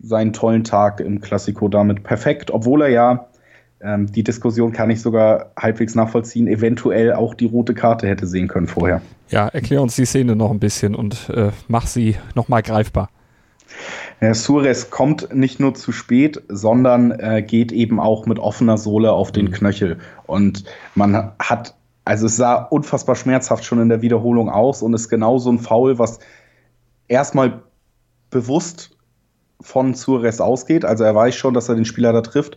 seinen 0.00 0.32
tollen 0.32 0.64
Tag 0.64 1.00
im 1.00 1.20
Klassiko 1.20 1.68
damit 1.68 2.02
perfekt, 2.02 2.50
obwohl 2.50 2.82
er 2.82 2.88
ja 2.88 3.28
ähm, 3.80 4.10
die 4.10 4.22
Diskussion 4.22 4.72
kann 4.72 4.90
ich 4.90 5.00
sogar 5.00 5.52
halbwegs 5.58 5.94
nachvollziehen, 5.94 6.46
eventuell 6.46 7.12
auch 7.12 7.34
die 7.34 7.46
rote 7.46 7.74
Karte 7.74 8.06
hätte 8.06 8.26
sehen 8.26 8.48
können 8.48 8.66
vorher. 8.66 9.00
Ja, 9.28 9.48
erklär 9.48 9.82
uns 9.82 9.96
die 9.96 10.04
Szene 10.04 10.36
noch 10.36 10.50
ein 10.50 10.60
bisschen 10.60 10.94
und 10.94 11.30
äh, 11.30 11.50
mach 11.68 11.86
sie 11.86 12.16
nochmal 12.34 12.62
greifbar. 12.62 13.10
Ja, 14.20 14.34
Suarez 14.34 14.90
kommt 14.90 15.34
nicht 15.34 15.58
nur 15.58 15.74
zu 15.74 15.90
spät, 15.92 16.42
sondern 16.48 17.10
äh, 17.10 17.42
geht 17.42 17.72
eben 17.72 17.98
auch 17.98 18.26
mit 18.26 18.38
offener 18.38 18.78
Sohle 18.78 19.12
auf 19.12 19.32
den 19.32 19.46
mhm. 19.46 19.52
Knöchel. 19.52 19.98
Und 20.26 20.64
man 20.94 21.32
hat, 21.38 21.74
also 22.04 22.26
es 22.26 22.36
sah 22.36 22.54
unfassbar 22.54 23.16
schmerzhaft 23.16 23.64
schon 23.64 23.80
in 23.80 23.88
der 23.88 24.02
Wiederholung 24.02 24.48
aus 24.48 24.82
und 24.82 24.94
ist 24.94 25.08
genau 25.08 25.38
so 25.38 25.50
ein 25.50 25.58
Foul, 25.58 25.98
was 25.98 26.20
erstmal 27.08 27.62
bewusst 28.30 28.96
von 29.60 29.94
Suarez 29.94 30.40
ausgeht. 30.40 30.84
Also 30.84 31.04
er 31.04 31.14
weiß 31.14 31.34
schon, 31.34 31.54
dass 31.54 31.68
er 31.68 31.74
den 31.74 31.84
Spieler 31.84 32.12
da 32.12 32.20
trifft. 32.20 32.56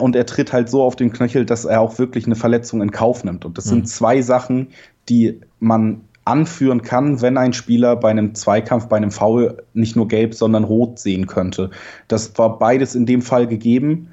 Und 0.00 0.16
er 0.16 0.26
tritt 0.26 0.52
halt 0.52 0.68
so 0.68 0.82
auf 0.82 0.96
den 0.96 1.12
Knöchel, 1.12 1.44
dass 1.44 1.64
er 1.64 1.80
auch 1.80 1.98
wirklich 1.98 2.26
eine 2.26 2.36
Verletzung 2.36 2.82
in 2.82 2.90
Kauf 2.90 3.24
nimmt. 3.24 3.44
Und 3.44 3.58
das 3.58 3.66
mhm. 3.66 3.70
sind 3.70 3.88
zwei 3.88 4.22
Sachen, 4.22 4.68
die 5.08 5.40
man 5.58 6.02
anführen 6.26 6.82
kann, 6.82 7.22
wenn 7.22 7.38
ein 7.38 7.52
Spieler 7.52 7.96
bei 7.96 8.10
einem 8.10 8.34
Zweikampf, 8.34 8.88
bei 8.88 8.96
einem 8.96 9.12
Foul 9.12 9.62
nicht 9.74 9.96
nur 9.96 10.08
gelb, 10.08 10.34
sondern 10.34 10.64
rot 10.64 10.98
sehen 10.98 11.26
könnte. 11.26 11.70
Das 12.08 12.36
war 12.36 12.58
beides 12.58 12.94
in 12.94 13.06
dem 13.06 13.22
Fall 13.22 13.46
gegeben. 13.46 14.08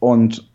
Und 0.00 0.48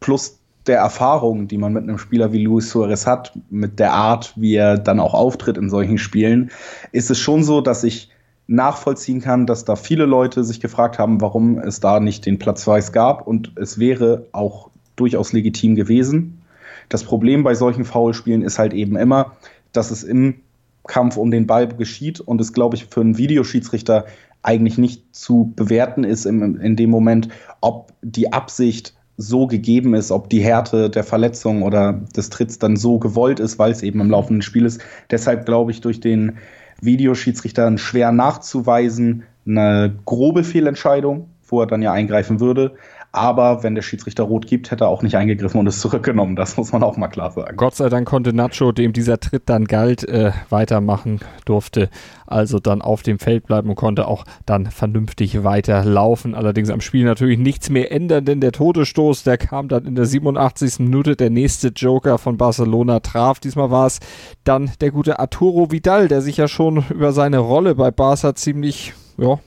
plus 0.00 0.38
der 0.68 0.78
Erfahrung, 0.78 1.48
die 1.48 1.58
man 1.58 1.72
mit 1.72 1.82
einem 1.82 1.98
Spieler 1.98 2.32
wie 2.32 2.44
Luis 2.44 2.70
Suarez 2.70 3.06
hat, 3.06 3.36
mit 3.50 3.80
der 3.80 3.92
Art, 3.92 4.34
wie 4.36 4.54
er 4.54 4.78
dann 4.78 5.00
auch 5.00 5.14
auftritt 5.14 5.58
in 5.58 5.68
solchen 5.68 5.98
Spielen, 5.98 6.52
ist 6.92 7.10
es 7.10 7.18
schon 7.18 7.42
so, 7.42 7.60
dass 7.60 7.82
ich 7.82 8.10
nachvollziehen 8.46 9.20
kann, 9.20 9.46
dass 9.46 9.64
da 9.64 9.74
viele 9.74 10.04
Leute 10.04 10.44
sich 10.44 10.60
gefragt 10.60 10.98
haben, 10.98 11.20
warum 11.20 11.58
es 11.58 11.80
da 11.80 11.98
nicht 11.98 12.24
den 12.24 12.38
Platzweis 12.38 12.92
gab 12.92 13.26
und 13.26 13.52
es 13.56 13.80
wäre 13.80 14.26
auch 14.30 14.70
durchaus 14.94 15.32
legitim 15.32 15.74
gewesen. 15.74 16.42
Das 16.88 17.02
Problem 17.02 17.42
bei 17.42 17.54
solchen 17.54 17.84
Foulspielen 17.84 18.42
ist 18.42 18.58
halt 18.58 18.74
eben 18.74 18.96
immer, 18.96 19.32
dass 19.72 19.90
es 19.90 20.04
im 20.04 20.40
Kampf 20.86 21.16
um 21.16 21.30
den 21.30 21.46
Ball 21.46 21.68
geschieht 21.68 22.20
und 22.20 22.40
es, 22.40 22.52
glaube 22.52 22.76
ich, 22.76 22.86
für 22.86 23.00
einen 23.00 23.18
Videoschiedsrichter 23.18 24.06
eigentlich 24.42 24.78
nicht 24.78 25.14
zu 25.14 25.52
bewerten 25.54 26.04
ist 26.04 26.24
im, 26.24 26.60
in 26.60 26.76
dem 26.76 26.90
Moment, 26.90 27.28
ob 27.60 27.92
die 28.02 28.32
Absicht 28.32 28.94
so 29.16 29.46
gegeben 29.46 29.94
ist, 29.94 30.10
ob 30.10 30.30
die 30.30 30.40
Härte 30.40 30.90
der 30.90 31.04
Verletzung 31.04 31.62
oder 31.62 31.92
des 32.16 32.30
Tritts 32.30 32.58
dann 32.58 32.76
so 32.76 32.98
gewollt 32.98 33.40
ist, 33.40 33.58
weil 33.58 33.70
es 33.70 33.82
eben 33.82 34.00
im 34.00 34.10
laufenden 34.10 34.42
Spiel 34.42 34.64
ist. 34.64 34.80
Deshalb 35.10 35.46
glaube 35.46 35.70
ich, 35.70 35.80
durch 35.80 36.00
den 36.00 36.38
Videoschiedsrichtern 36.80 37.78
schwer 37.78 38.10
nachzuweisen, 38.10 39.22
eine 39.46 39.94
grobe 40.04 40.44
Fehlentscheidung, 40.44 41.28
wo 41.46 41.60
er 41.60 41.66
dann 41.66 41.82
ja 41.82 41.92
eingreifen 41.92 42.40
würde. 42.40 42.74
Aber 43.14 43.62
wenn 43.62 43.74
der 43.74 43.82
Schiedsrichter 43.82 44.22
rot 44.22 44.46
gibt, 44.46 44.70
hätte 44.70 44.84
er 44.84 44.88
auch 44.88 45.02
nicht 45.02 45.16
eingegriffen 45.16 45.60
und 45.60 45.66
es 45.66 45.80
zurückgenommen. 45.80 46.34
Das 46.34 46.56
muss 46.56 46.72
man 46.72 46.82
auch 46.82 46.96
mal 46.96 47.08
klar 47.08 47.30
sagen. 47.30 47.58
Gott 47.58 47.74
sei 47.74 47.90
Dank 47.90 48.08
konnte 48.08 48.32
Nacho, 48.32 48.72
dem 48.72 48.94
dieser 48.94 49.20
Tritt 49.20 49.42
dann 49.50 49.66
galt, 49.66 50.02
äh, 50.08 50.32
weitermachen 50.48 51.20
durfte. 51.44 51.90
Also 52.26 52.58
dann 52.58 52.80
auf 52.80 53.02
dem 53.02 53.18
Feld 53.18 53.46
bleiben 53.46 53.68
und 53.68 53.76
konnte 53.76 54.08
auch 54.08 54.24
dann 54.46 54.70
vernünftig 54.70 55.44
weiterlaufen. 55.44 56.34
Allerdings 56.34 56.70
am 56.70 56.80
Spiel 56.80 57.04
natürlich 57.04 57.38
nichts 57.38 57.68
mehr 57.68 57.92
ändern, 57.92 58.24
denn 58.24 58.40
der 58.40 58.52
Todesstoß, 58.52 59.24
der 59.24 59.36
kam 59.36 59.68
dann 59.68 59.84
in 59.84 59.94
der 59.94 60.06
87. 60.06 60.78
Minute. 60.78 61.14
Der 61.14 61.28
nächste 61.28 61.68
Joker 61.68 62.16
von 62.16 62.38
Barcelona 62.38 63.00
traf. 63.00 63.40
Diesmal 63.40 63.70
war 63.70 63.86
es 63.88 64.00
dann 64.44 64.70
der 64.80 64.90
gute 64.90 65.18
Arturo 65.18 65.70
Vidal, 65.70 66.08
der 66.08 66.22
sich 66.22 66.38
ja 66.38 66.48
schon 66.48 66.82
über 66.88 67.12
seine 67.12 67.40
Rolle 67.40 67.74
bei 67.74 67.90
Barca 67.90 68.34
ziemlich 68.34 68.94
ja, 69.18 69.38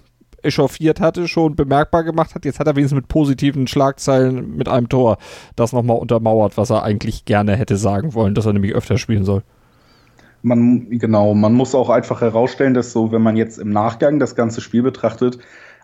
echauffiert 0.45 1.01
hatte, 1.01 1.27
schon 1.27 1.55
bemerkbar 1.55 2.03
gemacht 2.03 2.36
hat. 2.36 2.45
Jetzt 2.45 2.60
hat 2.60 2.67
er 2.67 2.75
wenigstens 2.75 2.97
mit 2.97 3.08
positiven 3.08 3.67
Schlagzeilen 3.67 4.55
mit 4.55 4.69
einem 4.69 4.89
Tor 4.89 5.17
das 5.55 5.73
nochmal 5.73 5.97
untermauert, 5.97 6.58
was 6.58 6.69
er 6.69 6.84
eigentlich 6.84 7.25
gerne 7.25 7.55
hätte 7.55 7.77
sagen 7.77 8.13
wollen, 8.13 8.36
dass 8.36 8.45
er 8.45 8.53
nämlich 8.53 8.73
öfter 8.73 8.97
spielen 8.97 9.25
soll. 9.25 9.43
Man, 10.41 10.89
genau, 10.91 11.34
man 11.34 11.53
muss 11.53 11.73
auch 11.73 11.89
einfach 11.89 12.21
herausstellen, 12.21 12.75
dass 12.75 12.91
so, 12.91 13.12
wenn 13.12 13.23
man 13.23 13.36
jetzt 13.36 13.58
im 13.58 13.71
Nachgang 13.71 14.19
das 14.19 14.36
ganze 14.36 14.62
Spiel 14.62 14.84
betrachtet, 14.84 15.39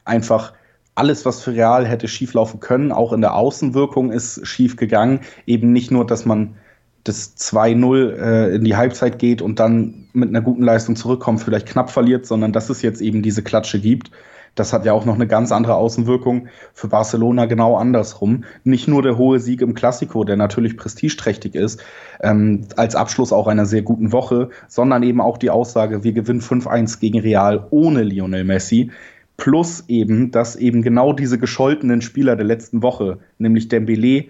einfach 0.05 0.53
alles, 0.93 1.25
was 1.25 1.41
für 1.41 1.53
Real 1.53 1.85
hätte 1.87 2.07
schieflaufen 2.07 2.59
können, 2.59 2.91
auch 2.91 3.13
in 3.13 3.21
der 3.21 3.33
Außenwirkung 3.33 4.11
ist 4.11 4.45
schief 4.45 4.75
gegangen. 4.75 5.21
Eben 5.45 5.71
nicht 5.71 5.89
nur, 5.89 6.05
dass 6.05 6.25
man 6.25 6.55
das 7.03 7.35
2-0 7.37 8.15
äh, 8.15 8.55
in 8.55 8.63
die 8.63 8.75
Halbzeit 8.75 9.17
geht 9.17 9.41
und 9.41 9.59
dann 9.59 10.07
mit 10.13 10.29
einer 10.29 10.41
guten 10.41 10.63
Leistung 10.63 10.95
zurückkommt, 10.95 11.41
vielleicht 11.41 11.67
knapp 11.67 11.89
verliert, 11.89 12.25
sondern 12.25 12.53
dass 12.53 12.69
es 12.69 12.81
jetzt 12.81 13.01
eben 13.01 13.23
diese 13.23 13.41
Klatsche 13.41 13.79
gibt. 13.79 14.11
Das 14.55 14.73
hat 14.73 14.85
ja 14.85 14.91
auch 14.91 15.05
noch 15.05 15.15
eine 15.15 15.27
ganz 15.27 15.51
andere 15.51 15.75
Außenwirkung 15.75 16.47
für 16.73 16.89
Barcelona 16.89 17.45
genau 17.45 17.77
andersrum. 17.77 18.43
Nicht 18.63 18.87
nur 18.87 19.01
der 19.01 19.17
hohe 19.17 19.39
Sieg 19.39 19.61
im 19.61 19.73
Klassiko, 19.73 20.25
der 20.25 20.35
natürlich 20.35 20.75
prestigeträchtig 20.75 21.55
ist, 21.55 21.81
ähm, 22.21 22.65
als 22.75 22.95
Abschluss 22.95 23.31
auch 23.31 23.47
einer 23.47 23.65
sehr 23.65 23.81
guten 23.81 24.11
Woche, 24.11 24.49
sondern 24.67 25.03
eben 25.03 25.21
auch 25.21 25.37
die 25.37 25.49
Aussage, 25.49 26.03
wir 26.03 26.11
gewinnen 26.11 26.41
5-1 26.41 26.99
gegen 26.99 27.19
Real 27.19 27.67
ohne 27.69 28.03
Lionel 28.03 28.43
Messi. 28.43 28.91
Plus 29.37 29.85
eben, 29.87 30.31
dass 30.31 30.55
eben 30.55 30.81
genau 30.81 31.13
diese 31.13 31.39
gescholtenen 31.39 32.01
Spieler 32.01 32.35
der 32.35 32.45
letzten 32.45 32.83
Woche, 32.83 33.19
nämlich 33.39 33.69
Dembele, 33.69 34.25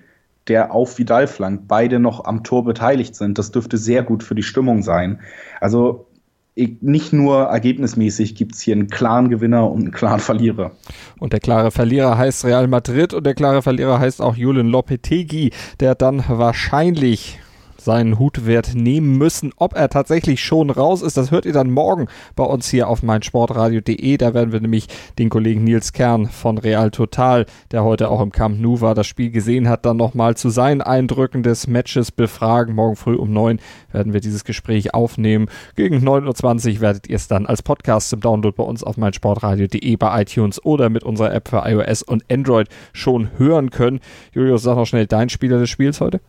der 0.48 0.74
auf 0.74 0.98
Vidal 0.98 1.28
flankt, 1.28 1.68
beide 1.68 2.00
noch 2.00 2.26
am 2.26 2.44
Tor 2.44 2.64
beteiligt 2.64 3.16
sind. 3.16 3.38
Das 3.38 3.52
dürfte 3.52 3.78
sehr 3.78 4.04
gut 4.04 4.24
für 4.24 4.36
die 4.36 4.44
Stimmung 4.44 4.82
sein. 4.84 5.20
Also 5.60 6.08
nicht 6.56 7.14
nur 7.14 7.44
ergebnismäßig 7.44 8.36
gibt 8.36 8.56
es 8.56 8.62
hier 8.62 8.76
einen 8.76 8.88
klaren 8.88 9.30
Gewinner 9.30 9.70
und 9.70 9.82
einen 9.84 9.92
klaren 9.92 10.20
Verlierer. 10.20 10.72
Und 11.20 11.34
der 11.34 11.40
klare 11.40 11.72
Verlierer 11.72 12.18
heißt 12.18 12.46
Real 12.46 12.68
Madrid 12.68 13.14
und 13.14 13.26
der 13.26 13.36
klare 13.36 13.62
Verlierer 13.62 14.00
heißt 14.00 14.22
auch 14.22 14.36
Julian 14.36 14.68
Lopetegui, 14.68 15.52
der 15.80 15.96
dann 15.96 16.24
wahrscheinlich 16.28 17.40
seinen 17.84 18.20
Hutwert 18.20 18.76
nehmen 18.76 19.18
müssen. 19.18 19.52
Ob 19.58 19.76
er 19.76 19.90
tatsächlich 19.90 20.44
schon 20.44 20.70
raus 20.70 21.02
ist, 21.02 21.18
das 21.18 21.32
hört 21.32 21.46
ihr 21.46 21.54
dann 21.54 21.72
morgen 21.72 22.08
bei 22.36 22.44
uns 22.44 22.70
hier 22.70 22.88
auf 22.88 23.04
meinsportradio.de. 23.04 24.18
Da 24.18 24.34
werden 24.34 24.52
wir 24.52 24.62
nämlich 24.62 24.88
den 25.20 25.30
Kollegen 25.30 25.64
Nils 25.64 25.94
Kern 25.94 26.28
von 26.28 26.58
Real 26.58 26.92
Total, 26.92 27.46
der 27.72 27.84
heute 27.84 28.10
auch 28.10 28.22
im 28.22 28.32
Camp 28.32 28.60
Nou 28.60 28.82
war, 28.82 28.96
das 28.96 29.08
Spiel 29.08 29.32
gesehen 29.32 29.68
hat, 29.68 29.86
dann 29.86 29.98
nochmal 29.98 30.36
zu 30.36 30.50
seinen 30.50 30.82
Eindrücken 30.82 31.44
des 31.44 31.68
Matches 31.68 32.12
befragen. 32.12 32.76
Morgen 32.76 32.96
früh 32.96 33.16
um 33.16 33.32
neun 33.32 33.60
werden 33.92 34.14
wir 34.14 34.22
dieses 34.22 34.44
Gespräch 34.44 34.94
aufnehmen. 34.94 35.48
Gegen 35.76 35.98
9.20 35.98 36.76
Uhr 36.76 36.82
werdet 36.82 37.08
ihr 37.08 37.16
es 37.16 37.28
dann 37.28 37.46
als 37.46 37.62
Podcast 37.62 38.10
zum 38.10 38.22
Download 38.22 38.56
bei 38.56 38.64
uns 38.64 38.84
auf 38.84 38.98
meinsportradio.de 38.98 39.96
bei 39.96 40.22
iTunes 40.22 40.64
oder 40.64 40.90
mit 40.90 41.04
unserer 41.04 41.34
App 41.34 41.48
für 41.48 41.64
iOS 41.66 42.04
und 42.04 42.24
Android 42.32 42.68
schon 42.94 43.30
hören 43.38 43.70
können. 43.70 44.00
Julius, 44.34 44.64
sag 44.64 44.76
noch 44.76 44.86
schnell 44.86 45.08
dein 45.08 45.30
Spieler 45.30 45.60
des 45.60 45.70
Spiels 45.70 46.02
heute. 46.02 46.22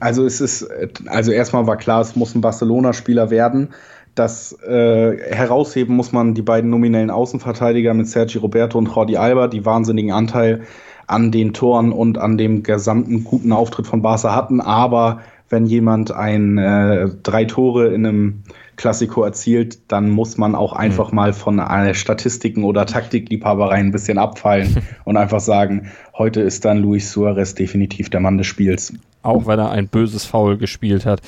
Also 0.00 0.24
es 0.24 0.40
ist, 0.40 0.66
also 1.06 1.30
erstmal 1.30 1.66
war 1.66 1.76
klar, 1.76 2.00
es 2.00 2.16
muss 2.16 2.34
ein 2.34 2.40
Barcelona-Spieler 2.40 3.30
werden. 3.30 3.68
Das 4.14 4.56
äh, 4.62 5.16
herausheben 5.30 5.96
muss 5.96 6.12
man 6.12 6.34
die 6.34 6.42
beiden 6.42 6.70
nominellen 6.70 7.10
Außenverteidiger 7.10 7.94
mit 7.94 8.08
Sergi 8.08 8.38
Roberto 8.38 8.78
und 8.78 8.86
Jordi 8.86 9.16
Alba, 9.16 9.48
die 9.48 9.64
wahnsinnigen 9.64 10.12
Anteil 10.12 10.62
an 11.06 11.32
den 11.32 11.52
Toren 11.52 11.92
und 11.92 12.16
an 12.18 12.38
dem 12.38 12.62
gesamten 12.62 13.24
guten 13.24 13.52
Auftritt 13.52 13.86
von 13.86 14.02
Barca 14.02 14.34
hatten. 14.34 14.60
Aber 14.60 15.20
wenn 15.48 15.66
jemand 15.66 16.12
ein 16.12 16.58
äh, 16.58 17.08
drei 17.22 17.44
Tore 17.44 17.88
in 17.88 18.06
einem 18.06 18.42
Klassiko 18.76 19.22
erzielt, 19.22 19.78
dann 19.88 20.10
muss 20.10 20.38
man 20.38 20.54
auch 20.54 20.72
einfach 20.72 21.10
mhm. 21.10 21.16
mal 21.16 21.32
von 21.32 21.58
äh, 21.58 21.94
Statistiken 21.94 22.64
oder 22.64 22.86
Taktikliebhabereien 22.86 23.88
ein 23.88 23.92
bisschen 23.92 24.18
abfallen 24.18 24.82
und 25.04 25.16
einfach 25.16 25.40
sagen, 25.40 25.90
heute 26.16 26.40
ist 26.40 26.64
dann 26.64 26.78
Luis 26.78 27.10
Suarez 27.10 27.54
definitiv 27.54 28.10
der 28.10 28.20
Mann 28.20 28.38
des 28.38 28.46
Spiels. 28.46 28.92
Auch 29.24 29.46
wenn 29.46 29.58
er 29.58 29.70
ein 29.70 29.88
böses 29.88 30.24
Foul 30.24 30.58
gespielt 30.58 31.06
hat. 31.06 31.20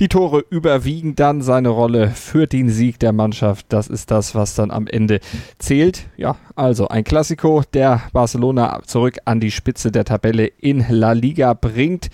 Die 0.00 0.08
Tore 0.08 0.44
überwiegen 0.50 1.14
dann 1.14 1.40
seine 1.40 1.68
Rolle 1.68 2.10
für 2.10 2.46
den 2.46 2.68
Sieg 2.68 2.98
der 2.98 3.12
Mannschaft. 3.12 3.66
Das 3.68 3.86
ist 3.86 4.10
das, 4.10 4.34
was 4.34 4.54
dann 4.54 4.70
am 4.70 4.86
Ende 4.86 5.20
zählt. 5.58 6.08
Ja, 6.16 6.36
also 6.56 6.88
ein 6.88 7.04
Klassiko, 7.04 7.62
der 7.72 8.02
Barcelona 8.12 8.80
zurück 8.84 9.18
an 9.24 9.38
die 9.38 9.52
Spitze 9.52 9.92
der 9.92 10.04
Tabelle 10.04 10.46
in 10.46 10.84
La 10.88 11.12
Liga 11.12 11.54
bringt 11.54 12.10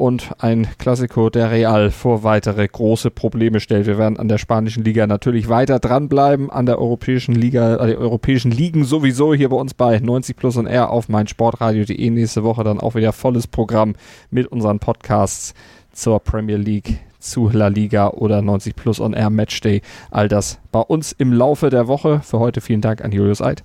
und 0.00 0.30
ein 0.38 0.66
Klassiko 0.78 1.28
der 1.28 1.50
Real 1.50 1.90
vor 1.90 2.24
weitere 2.24 2.66
große 2.66 3.10
Probleme 3.10 3.60
stellt. 3.60 3.86
Wir 3.86 3.98
werden 3.98 4.18
an 4.18 4.28
der 4.28 4.38
spanischen 4.38 4.82
Liga 4.82 5.06
natürlich 5.06 5.50
weiter 5.50 5.78
dranbleiben, 5.78 6.50
an 6.50 6.64
der 6.64 6.78
europäischen 6.78 7.34
Liga, 7.34 7.76
an 7.76 7.88
äh, 7.88 7.92
den 7.92 7.98
europäischen 7.98 8.50
Ligen 8.50 8.84
sowieso 8.84 9.34
hier 9.34 9.50
bei 9.50 9.56
uns 9.56 9.74
bei 9.74 9.98
90 9.98 10.36
Plus 10.36 10.56
und 10.56 10.66
R 10.66 10.90
auf 10.90 11.10
meinsportradio.de. 11.10 12.10
Nächste 12.10 12.42
Woche 12.42 12.64
dann 12.64 12.80
auch 12.80 12.94
wieder 12.94 13.12
volles 13.12 13.46
Programm 13.46 13.94
mit 14.30 14.46
unseren 14.46 14.78
Podcasts 14.78 15.52
zur 15.92 16.18
Premier 16.20 16.56
League 16.56 17.00
zu 17.18 17.50
La 17.50 17.68
Liga 17.68 18.08
oder 18.08 18.40
90 18.40 18.74
Plus 18.74 19.00
on 19.00 19.12
Air 19.12 19.28
Matchday. 19.28 19.82
All 20.10 20.28
das 20.28 20.58
bei 20.72 20.80
uns 20.80 21.12
im 21.12 21.34
Laufe 21.34 21.68
der 21.68 21.88
Woche. 21.88 22.20
Für 22.24 22.38
heute 22.38 22.62
vielen 22.62 22.80
Dank 22.80 23.04
an 23.04 23.12
Julius 23.12 23.42
Eid. 23.42 23.62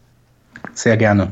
Sehr 0.73 0.97
gerne. 0.97 1.31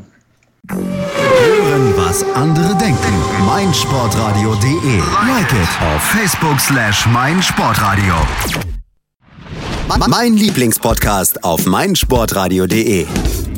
Hören, 1.73 1.95
was 1.95 2.23
andere 2.35 2.75
denken. 2.75 3.13
meinsportradio.de. 3.45 4.97
Like 5.25 5.51
it 5.53 5.69
auf 5.81 6.03
Facebook 6.03 6.59
slash 6.59 7.07
meinsportradio. 7.07 8.13
Mein 10.07 10.35
Lieblingspodcast 10.35 11.43
auf 11.43 11.65
meinsportradio.de. 11.65 13.07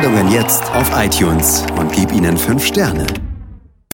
Sendungen 0.00 0.30
jetzt 0.30 0.62
auf 0.76 0.92
iTunes 0.96 1.66
und 1.76 1.90
gib 1.92 2.12
ihnen 2.12 2.36
fünf 2.36 2.64
Sterne. 2.64 3.04